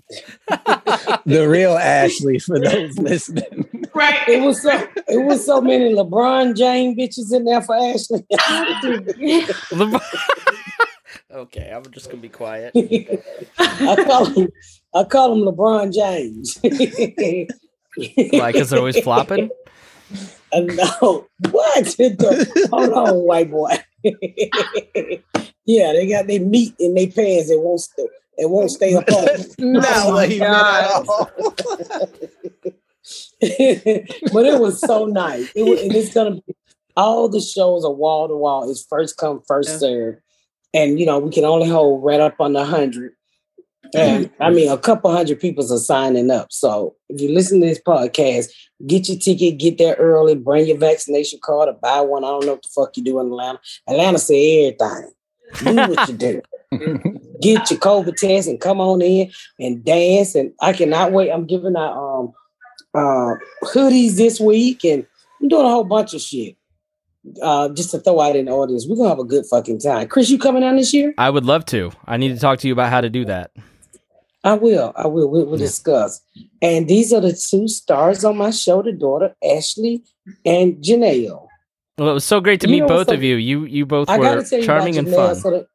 [1.26, 3.68] The real Ashley for those listening.
[3.96, 4.28] Right.
[4.28, 4.70] it was so
[5.08, 8.24] it was so many LeBron James bitches in there for Ashley.
[11.32, 12.74] okay, I'm just gonna be quiet.
[13.58, 14.50] I call him
[14.94, 16.60] I call him LeBron James.
[17.98, 18.52] Why?
[18.52, 19.50] Because they're always flopping.
[20.54, 21.96] Uh, no, what?
[22.72, 23.72] Hold on, white boy.
[25.66, 27.50] yeah, they got their meat in their pants.
[27.50, 27.82] They won't.
[27.82, 29.28] St- It won't stay up on.
[29.58, 30.54] Not what he at
[30.94, 31.30] all.
[33.42, 35.50] but it was so nice.
[35.56, 36.56] It was, and it's gonna be
[36.96, 38.70] all the shows are wall to wall.
[38.70, 39.78] It's first come, first Yeah.
[39.78, 40.16] serve,
[40.74, 43.14] and you know we can only hold right up on the hundred.
[43.94, 46.52] And I mean, a couple hundred people are signing up.
[46.52, 48.52] So if you listen to this podcast,
[48.88, 52.24] get your ticket, get there early, bring your vaccination card, or buy one.
[52.24, 53.60] I don't know what the fuck you do in Atlanta.
[53.88, 55.12] Atlanta say everything.
[55.64, 56.42] Do what you do.
[57.42, 60.36] Get your COVID test and come on in and dance.
[60.36, 61.32] And I cannot wait.
[61.32, 62.34] I'm giving out um
[62.94, 65.06] uh hoodies this week and
[65.42, 66.58] I'm doing a whole bunch of shit.
[67.42, 68.88] Uh just to throw out in the audience.
[68.88, 70.08] We're gonna have a good fucking time.
[70.08, 71.14] Chris, you coming down this year?
[71.18, 71.92] I would love to.
[72.06, 73.52] I need to talk to you about how to do that.
[74.46, 74.94] I will.
[74.96, 75.30] I will.
[75.30, 76.22] We will discuss.
[76.62, 80.04] And these are the two stars on my show, the daughter, Ashley
[80.46, 81.48] and Janelle.
[81.98, 83.36] Well, it was so great to You meet both so- of you.
[83.36, 85.28] You you both I were gotta you charming about and Janelle.
[85.28, 85.36] fun.
[85.36, 85.68] So that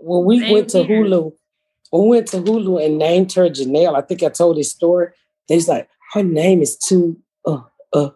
[0.00, 1.04] when we Same went to here.
[1.04, 1.32] Hulu,
[1.90, 5.08] when we went to Hulu and named her Janelle, I think I told this story.
[5.48, 7.60] They was like, her name is too uh
[7.92, 8.10] uh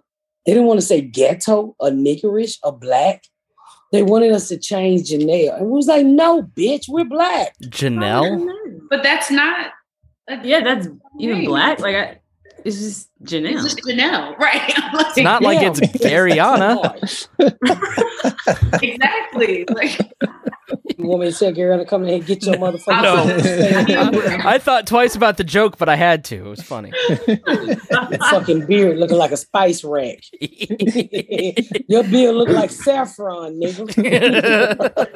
[0.47, 3.25] they didn't want to say ghetto or niggerish or black.
[3.93, 5.59] They wanted us to change Janelle.
[5.59, 7.55] And we was like, no, bitch, we're black.
[7.65, 8.47] Janelle?
[8.91, 9.73] But that's not.
[10.43, 10.89] Yeah, that's
[11.21, 11.47] even Hey.
[11.47, 11.79] black.
[11.81, 12.21] Like I,
[12.65, 13.53] it's just Janelle.
[13.53, 14.63] It's just Janelle, right?
[14.67, 15.69] It's not like Yeah.
[15.71, 16.93] it's Garyana.
[18.83, 19.65] exactly.
[19.69, 19.99] Like
[20.99, 23.03] You want me to tell Gary to come in here and get your motherfucker?
[23.03, 24.41] No.
[24.49, 26.37] I thought twice about the joke, but I had to.
[26.37, 26.91] It was funny.
[28.31, 30.19] fucking beard looking like a spice rack.
[31.89, 35.07] Your beard look like saffron, nigga.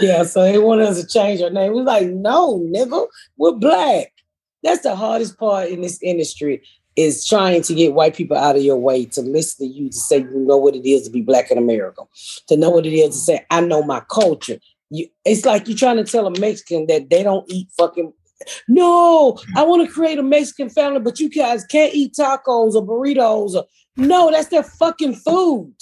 [0.00, 1.72] Yeah, so they wanted us to change our name.
[1.72, 4.12] We was like, no, nigga, we're black.
[4.62, 6.62] That's the hardest part in this industry
[6.96, 9.96] is trying to get white people out of your way to listen to you to
[9.96, 12.02] say you know what it is to be black in America,
[12.48, 14.58] to know what it is to say I know my culture.
[14.90, 18.12] You, it's like you're trying to tell a Mexican that they don't eat fucking.
[18.68, 22.84] No, I want to create a Mexican family, but you guys can't eat tacos or
[22.84, 23.54] burritos.
[23.54, 23.64] Or,
[23.96, 25.74] no, that's their fucking food.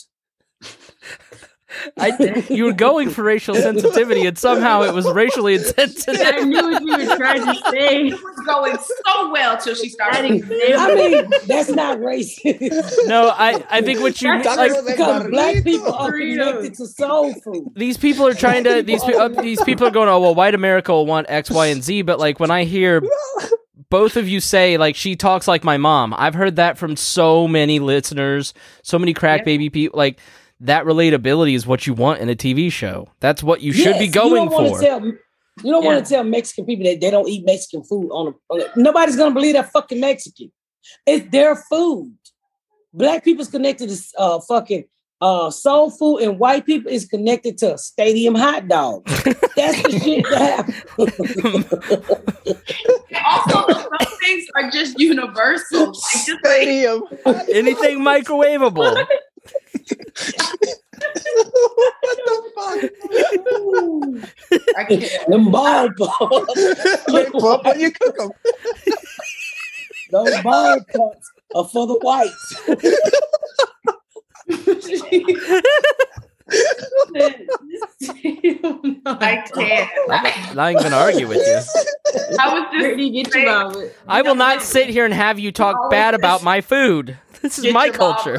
[1.99, 6.21] I, you were going for racial sensitivity, and somehow it was racially insensitive.
[6.21, 8.07] I knew what you were trying to say.
[8.09, 10.43] it was going so well till she That started.
[10.77, 12.97] I mean, that's not racist.
[13.07, 14.73] No, I, I think what you That's like.
[14.87, 16.45] because black people are Burritos.
[16.45, 17.69] connected to soul food.
[17.77, 18.83] These people are trying to.
[18.83, 20.09] These uh, these people are going.
[20.09, 22.03] Oh well, white America will want X, Y, and Z.
[22.03, 23.03] But like when I hear
[23.91, 27.47] both of you say like she talks like my mom, I've heard that from so
[27.49, 29.45] many listeners, so many crack Yeah.
[29.45, 29.99] baby people.
[29.99, 30.19] Like
[30.61, 33.09] that relatability is what you want in a TV show.
[33.21, 34.81] That's what you should be going you don't wanna for.
[34.81, 38.29] Tell, you don't want to tell Mexican people that they don't eat Mexican food on
[38.29, 40.53] a, on a- Nobody's gonna believe that fucking Mexican.
[41.07, 42.15] It's their food.
[42.93, 44.85] Black people's connected to uh fucking
[45.21, 49.05] uh soul food, and white people is connected to stadium hot dog.
[49.07, 51.73] That's the shit that happens.
[53.25, 55.87] Also, some things are just universal.
[55.87, 57.03] Like, just like, Stadium.
[57.53, 59.07] Anything microwavable.
[62.55, 64.31] what the
[64.77, 65.29] I can't.
[65.31, 66.47] Them ball fuck?
[67.09, 68.31] They pop when you cook them.
[70.11, 72.55] those ball cuts are for the whites.
[79.07, 79.91] I can't.
[80.11, 81.61] I'm not even gonna argue with you.
[82.41, 83.77] I was just Brittany, get your saying- mouth.
[84.09, 87.17] I will not sit here and have you talk bad about my food.
[87.43, 88.17] This is Get my your mouth.
[88.17, 88.39] culture.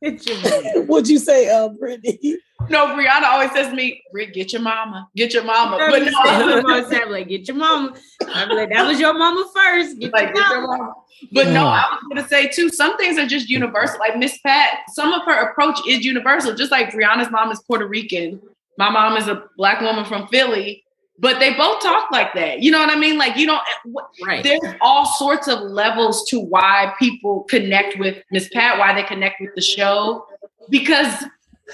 [0.02, 0.86] Get your mouth.
[0.88, 2.38] What'd you say, uh, Brittany?
[2.68, 5.08] No, Briyana always says to me, Rick, get your mama.
[5.16, 5.76] Get your mama.
[5.78, 7.94] But But no, no, like, get your mama.
[8.28, 9.98] I'm like, that was your mama first.
[9.98, 10.78] Get like, your get your mama.
[10.78, 10.94] mama.
[11.32, 13.98] But no, I was gonna say too, some things are just universal.
[13.98, 16.54] Like Miss Pat, some of her approach is universal.
[16.54, 18.40] Just like Briyana's mom is Puerto Rican.
[18.78, 20.84] My mom is a black woman from Philly,
[21.20, 22.60] but they both talk like that.
[22.60, 23.18] You know what I mean?
[23.18, 24.42] Like you don't eh, Right.
[24.42, 29.40] there's all sorts of levels to why people connect with Miss Pat, why they connect
[29.40, 30.26] with the show,
[30.70, 31.12] because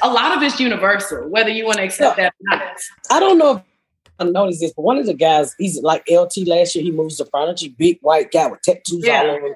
[0.03, 2.77] a lot of it's universal, whether you want to accept that or not.
[3.11, 3.63] I don't know if
[4.19, 7.17] I noticed this, but one of the guys, he's like LT last year, he moves
[7.19, 9.21] to Prodigy, big white guy with tattoos Yeah.
[9.21, 9.55] all over him,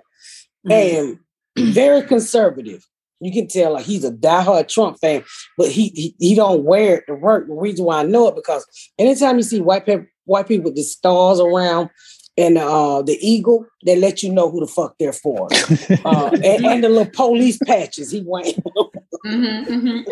[0.66, 1.59] mm-hmm.
[1.59, 2.86] and very conservative.
[3.20, 5.24] You can tell like he's a diehard Trump fan,
[5.58, 7.46] but he he, he don't wear it to work.
[7.46, 8.64] The reason why I know it because
[8.98, 11.90] anytime you see white people white people with the stars around
[12.38, 15.48] and uh the eagle, they let you know who the fuck they're for.
[16.04, 18.54] uh, and, and the little police patches he wearing.
[19.26, 20.04] Mhm, mhm.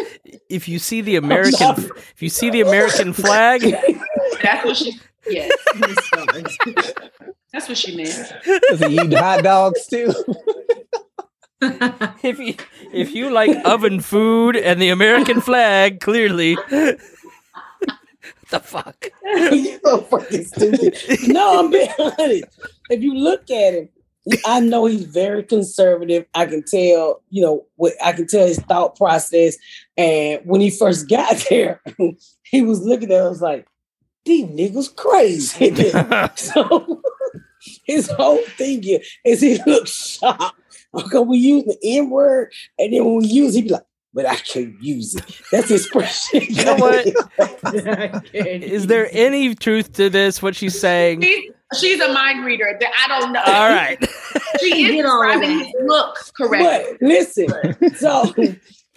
[0.51, 1.71] If you see the American,
[2.15, 3.63] if you see the American flag,
[4.43, 5.01] That's what she.
[5.27, 5.51] Yes,
[7.53, 8.33] that's what she meant.
[8.69, 10.13] Does he eat hot dogs too?
[11.61, 12.55] If you
[12.93, 16.57] if you like oven food and the American flag, clearly
[18.51, 19.09] the fuck?
[19.25, 20.97] You're so fucking stupid.
[21.29, 22.45] No, I'm being honest.
[22.91, 23.89] If you look at him,
[24.47, 26.27] I know he's very conservative.
[26.35, 29.57] I can tell, you know, what I can tell his thought process.
[29.97, 31.83] And when he first got there,
[32.43, 33.67] he was looking at us like,
[34.25, 35.75] these niggas crazy.
[36.37, 37.03] so
[37.85, 38.83] his whole thing
[39.25, 40.55] is he looks shocked.
[40.95, 43.83] Okay, we use the N word, and then when we use it, he be like,
[44.15, 45.25] but I can't use it.
[45.53, 46.41] That's his expression.
[46.49, 48.25] You know what?
[48.35, 50.41] Is there any truth to this?
[50.43, 51.21] What she's saying?
[51.23, 52.77] She's, she's a mind reader.
[52.81, 53.43] that I don't know.
[53.47, 53.99] All right.
[54.61, 55.67] She is Get on describing that.
[55.67, 56.97] his look correctly.
[57.01, 58.33] But listen, so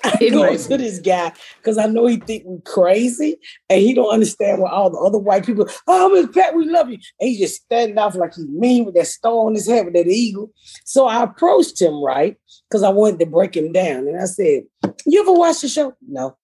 [0.04, 3.38] I go to this guy because I know he think we crazy
[3.70, 6.90] and he don't understand what all the other white people, oh, Miss Pat, we love
[6.90, 6.98] you.
[7.20, 9.94] And he's just standing off like he's mean with that star on his head with
[9.94, 10.52] that eagle.
[10.86, 12.38] So I approached him, right?
[12.70, 14.08] Because I wanted to break him down.
[14.08, 14.64] And I said,
[15.06, 15.94] You ever watch the show?
[16.08, 16.38] No.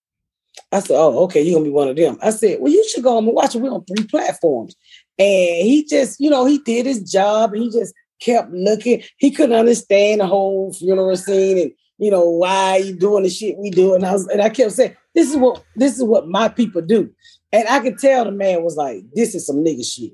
[0.72, 2.18] I said, Oh, okay, you're gonna be one of them.
[2.22, 3.62] I said, Well, you should go home and watch it.
[3.62, 4.76] We're on three platforms.
[5.18, 7.56] And he just, you know, he did his job.
[7.56, 9.04] He just kept looking.
[9.18, 13.58] He couldn't understand the whole funeral scene and you know why you doing the shit
[13.58, 13.94] we do.
[13.94, 16.82] And I was, and I kept saying, "This is what this is what my people
[16.82, 17.12] do."
[17.52, 20.14] And I could tell the man was like, "This is some nigga shit."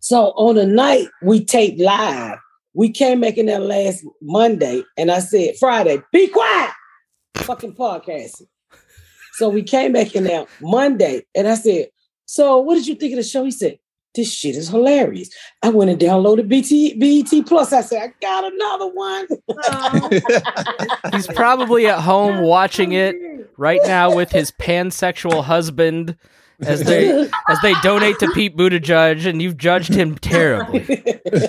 [0.00, 2.38] So on the night we taped live,
[2.74, 6.72] we came back in there last Monday, and I said, "Friday, be quiet,
[7.36, 8.48] fucking podcasting."
[9.34, 11.88] So we came back in there Monday, and I said,
[12.26, 13.78] "So what did you think of the show?" He said,
[14.16, 15.30] "This shit is hilarious."
[15.62, 17.72] I went and downloaded BT BET Plus.
[17.72, 20.10] I said, "I got another one." Oh.
[21.12, 23.14] He's probably at home watching it
[23.56, 26.16] right now with his pansexual husband
[26.60, 30.80] as they as they donate to Pete Buttigieg, and you've judged him terribly.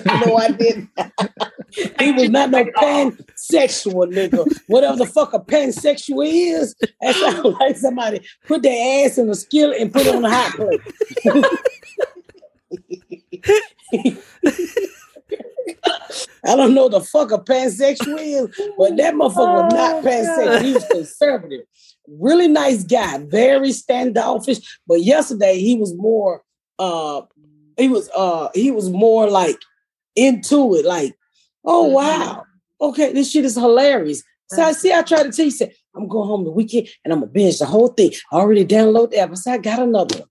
[0.04, 0.90] no, I didn't.
[1.98, 4.46] he was not no pansexual nigga.
[4.66, 9.34] Whatever the fuck a pansexual is, that sounds like somebody put their ass in a
[9.34, 10.80] skillet and put it on a hot plate.
[16.44, 20.62] I don't know the fuck a pansexual is, but that motherfucker was not pansexual.
[20.64, 21.60] He was conservative.
[22.06, 24.58] Really nice guy, very standoffish.
[24.86, 26.42] But yesterday he was more
[26.78, 27.22] uh
[27.76, 29.58] he was uh he was more like
[30.16, 31.14] into it, like,
[31.64, 32.44] oh wow,
[32.80, 34.22] okay, this shit is hilarious.
[34.50, 37.12] So I see, I tried to tell you, said, I'm going home the weekend and
[37.12, 38.12] I'm gonna binge the whole thing.
[38.32, 39.30] I already downloaded the app.
[39.30, 40.28] I said, I got another one.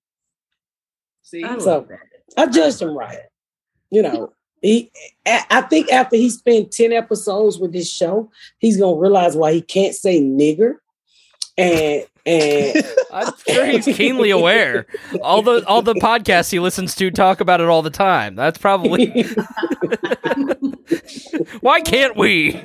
[1.22, 1.99] See, I So love that.
[2.36, 3.19] I judged him right.
[3.89, 4.91] You know, he
[5.25, 9.61] I think after he spent 10 episodes with this show, he's gonna realize why he
[9.61, 10.75] can't say nigger.
[11.57, 14.86] And I'm sure he's keenly aware.
[15.21, 18.36] All the all the podcasts he listens to talk about it all the time.
[18.36, 19.23] That's probably
[21.61, 22.55] why can't we?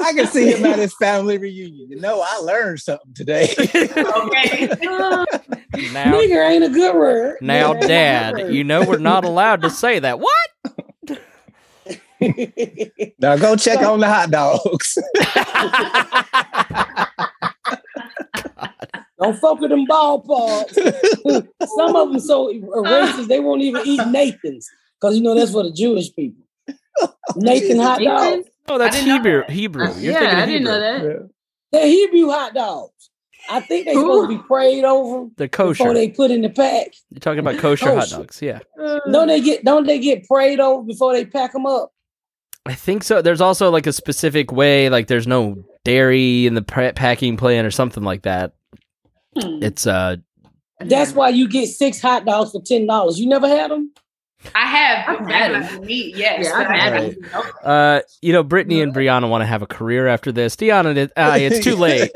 [0.00, 1.90] I can see him at his family reunion.
[1.90, 3.54] You know, I learned something today.
[3.58, 4.68] okay.
[5.92, 7.36] Now, nigger ain't a good word.
[7.40, 10.18] now, Nigger Dad, good you know we're not allowed to say that.
[10.18, 10.50] What?
[13.18, 14.98] now go check on the hot dogs.
[19.20, 20.74] Don't fuck with them ballparks.
[21.76, 24.68] Some of them so racist they won't even eat Nathan's
[25.00, 26.42] because you know that's for the Jewish people.
[27.36, 28.24] Nathan hot dogs.
[28.36, 28.44] Nathan?
[28.68, 29.40] Oh, that's I didn't know Hebrew.
[29.42, 29.50] that.
[29.50, 29.84] Hebrew.
[29.84, 31.18] Uh, You're thinking yeah, I of didn't know Hebrew.
[31.18, 31.30] that.
[31.72, 33.10] They're Hebrew hot dogs.
[33.48, 35.94] I think they're supposed to be prayed over They're before kosher.
[35.94, 36.88] they put in the pack.
[37.10, 38.40] You're talking about kosher hot dogs.
[38.42, 38.60] Yeah.
[38.80, 39.00] Uh.
[39.10, 41.92] Don't they get don't they get prayed over before they pack them up?
[42.66, 43.22] I think so.
[43.22, 47.64] There's also like a specific way, like there's no dairy in the pa- packing plan
[47.64, 48.52] or something like that.
[49.38, 49.62] Hmm.
[49.62, 50.16] It's uh
[50.80, 53.18] That's why you get six hot dogs for ten dollars.
[53.20, 53.92] You never had them?
[54.54, 55.84] I have I've had had it.
[55.84, 56.46] meat, yes.
[56.46, 60.06] Yeah, I've had haven't- uh you know Brittany and Briyana want to have a career
[60.08, 60.56] after this.
[60.56, 62.10] Deanna, uh, it's too late.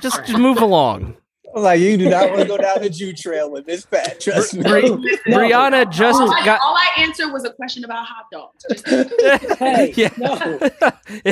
[0.00, 1.16] Just, just move along.
[1.56, 4.20] I'm like, you do not want to go down the Jew trail with this fat.
[4.20, 4.62] Trust me.
[4.62, 4.82] Bri-
[5.26, 5.38] No.
[5.38, 6.60] Briyana just all, I, got.
[6.62, 8.62] all I answered was a question about hot dogs.
[8.70, 8.86] Just-
[9.58, 10.10] Hey, yeah.
[10.18, 10.34] no,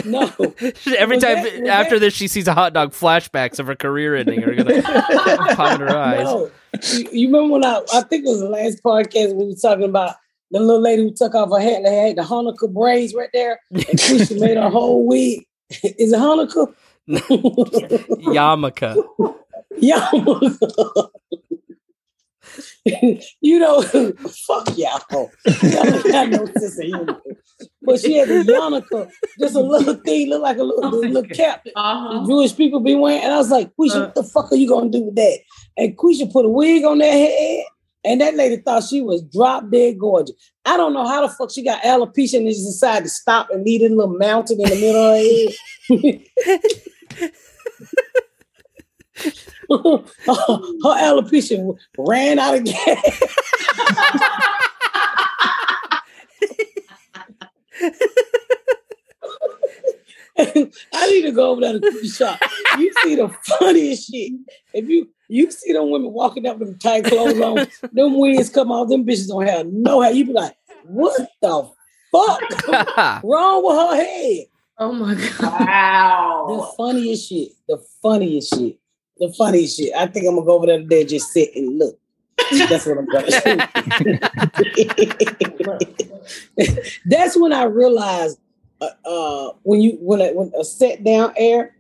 [0.05, 0.55] no.
[0.97, 2.93] Every Was time that- after that- this, she sees a hot dog.
[2.93, 6.25] Flashbacks of her career ending are gonna pop in her eyes.
[6.25, 6.51] No.
[6.91, 9.85] You, you remember when I I think it was the last podcast we were talking
[9.85, 10.17] about
[10.51, 13.61] the little lady who took off her hat and had the Hanukkah braids right there
[13.71, 15.45] and Keisha made her whole wig.
[15.83, 16.75] Is it Hanukkah?
[18.21, 19.05] Yarmulke.
[19.79, 20.11] Yeah.
[23.41, 25.01] you know, fuck y'all.
[25.09, 27.21] Y'all got no sense of humor.
[27.83, 31.23] But she had the yarmulke, just a little thing, look like a little, Oh little
[31.23, 32.27] cap uh-huh.
[32.27, 33.23] Jewish people be wearing.
[33.23, 35.39] And I was like, Quisha, what the fuck are you gonna do with that?
[35.77, 37.65] And Quisha put a wig on that head,
[38.05, 40.35] and that lady thought she was drop dead gorgeous.
[40.65, 43.65] I don't know how the fuck she got alopecia and just decided to stop and
[43.65, 46.19] leave a little mountain in the middle of her
[47.21, 47.31] head.
[49.71, 53.23] Oh, her alopecia ran out of gas.
[60.37, 62.41] I need to go over there to the shop.
[62.79, 64.33] You see the funniest shit.
[64.73, 68.51] If you you see them women walking up with them tight clothes on, them wigs
[68.51, 70.13] come off, them bitches don't have no hair.
[70.13, 70.55] You be like,
[70.85, 71.71] what the
[72.13, 74.47] fuck wrong with her head?
[74.79, 75.67] Oh my god!
[75.67, 76.47] Wow.
[76.49, 77.53] The funniest shit.
[77.69, 78.79] The funniest shit.
[79.19, 79.93] The funny shit.
[79.95, 81.99] I think I'm gonna go over there today and just sit and look.
[82.69, 83.31] That's what I'm gonna
[86.57, 86.57] do.
[87.07, 88.39] That's when I realized
[88.81, 91.77] uh, uh, when you when a, when a set down air,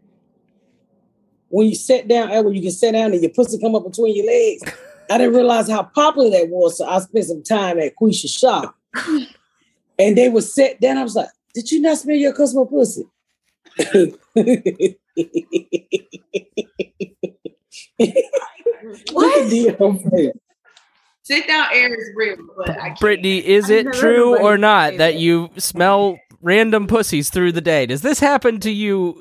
[1.49, 3.85] when you sit down air, when you can sit down and your pussy come up
[3.85, 4.62] between your legs.
[5.11, 8.74] I didn't realize how popular that was, so I spent some time at Quisha shop,
[9.99, 10.97] and they would sit down.
[10.99, 13.05] I was like, "Did you not smell your customer pussy?"
[19.12, 19.51] What?
[21.22, 23.01] Sit down air is real, but I can't.
[23.01, 25.18] Brittany, is it true or not say that that.
[25.20, 27.87] you smell random pussies through the day?
[27.87, 29.18] Does this happen to you,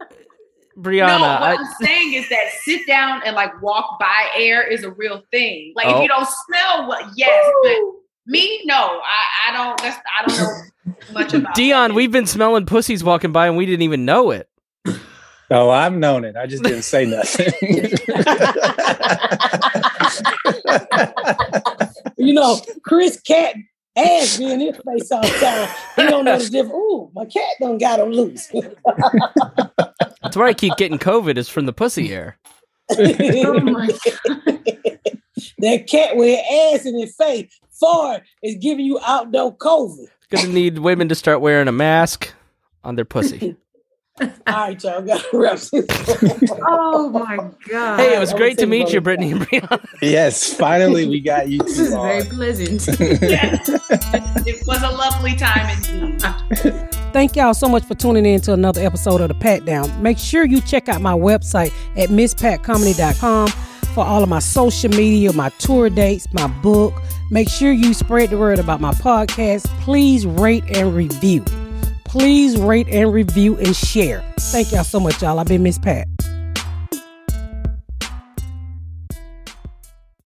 [0.78, 1.08] Briyana?
[1.08, 4.84] No, what I- I'm saying is that sit down and like walk by air is
[4.84, 5.72] a real thing.
[5.78, 5.92] Like Oh.
[5.92, 6.20] if you oh.
[6.20, 7.78] don't smell what, yes, but
[8.26, 9.82] me, no, I, I don't.
[9.82, 11.56] That's I don't know much about.
[11.56, 11.96] Dion, that.
[11.96, 14.50] we've been smelling pussies walking by and we didn't even know it.
[15.52, 16.36] Oh, I've known it.
[16.36, 17.54] I just didn't say nothing.
[22.18, 23.56] you know, Chris cat
[23.96, 25.70] ass be in his face all the time.
[25.96, 26.74] He don't know the difference.
[26.74, 28.52] Ooh, my cat done got him loose.
[30.22, 32.38] That's where I keep getting COVID is from the pussy air.
[32.96, 33.88] Oh
[35.60, 40.08] that cat with her ass in his face, far is giving you outdoor COVID.
[40.30, 42.34] Gonna need women to start wearing a mask
[42.84, 43.56] on their pussy.
[44.22, 45.72] All right, y'all got to wrap this.
[46.68, 47.38] Oh my
[47.68, 48.00] god!
[48.00, 49.02] hey, it was I'm great to meet about you.
[49.02, 49.86] Brittany and Briyana.
[50.04, 52.26] yes, finally we got you This is two very on.
[52.28, 52.88] pleasant.
[54.48, 56.22] it was a lovely time indeed.
[57.12, 60.02] Thank y'all so much for tuning in to another episode of The Pat Down.
[60.04, 63.48] Make sure you check out my website at mspatcomedy.com
[63.96, 66.94] for all of my social media, my tour dates, my book.
[67.32, 69.66] Make sure you spread the word about my podcast.
[69.82, 71.44] Please rate and review.
[72.14, 74.24] Please rate and review and share.
[74.38, 75.40] Thank y'all so much, y'all.
[75.40, 76.08] I've been Miss Pat.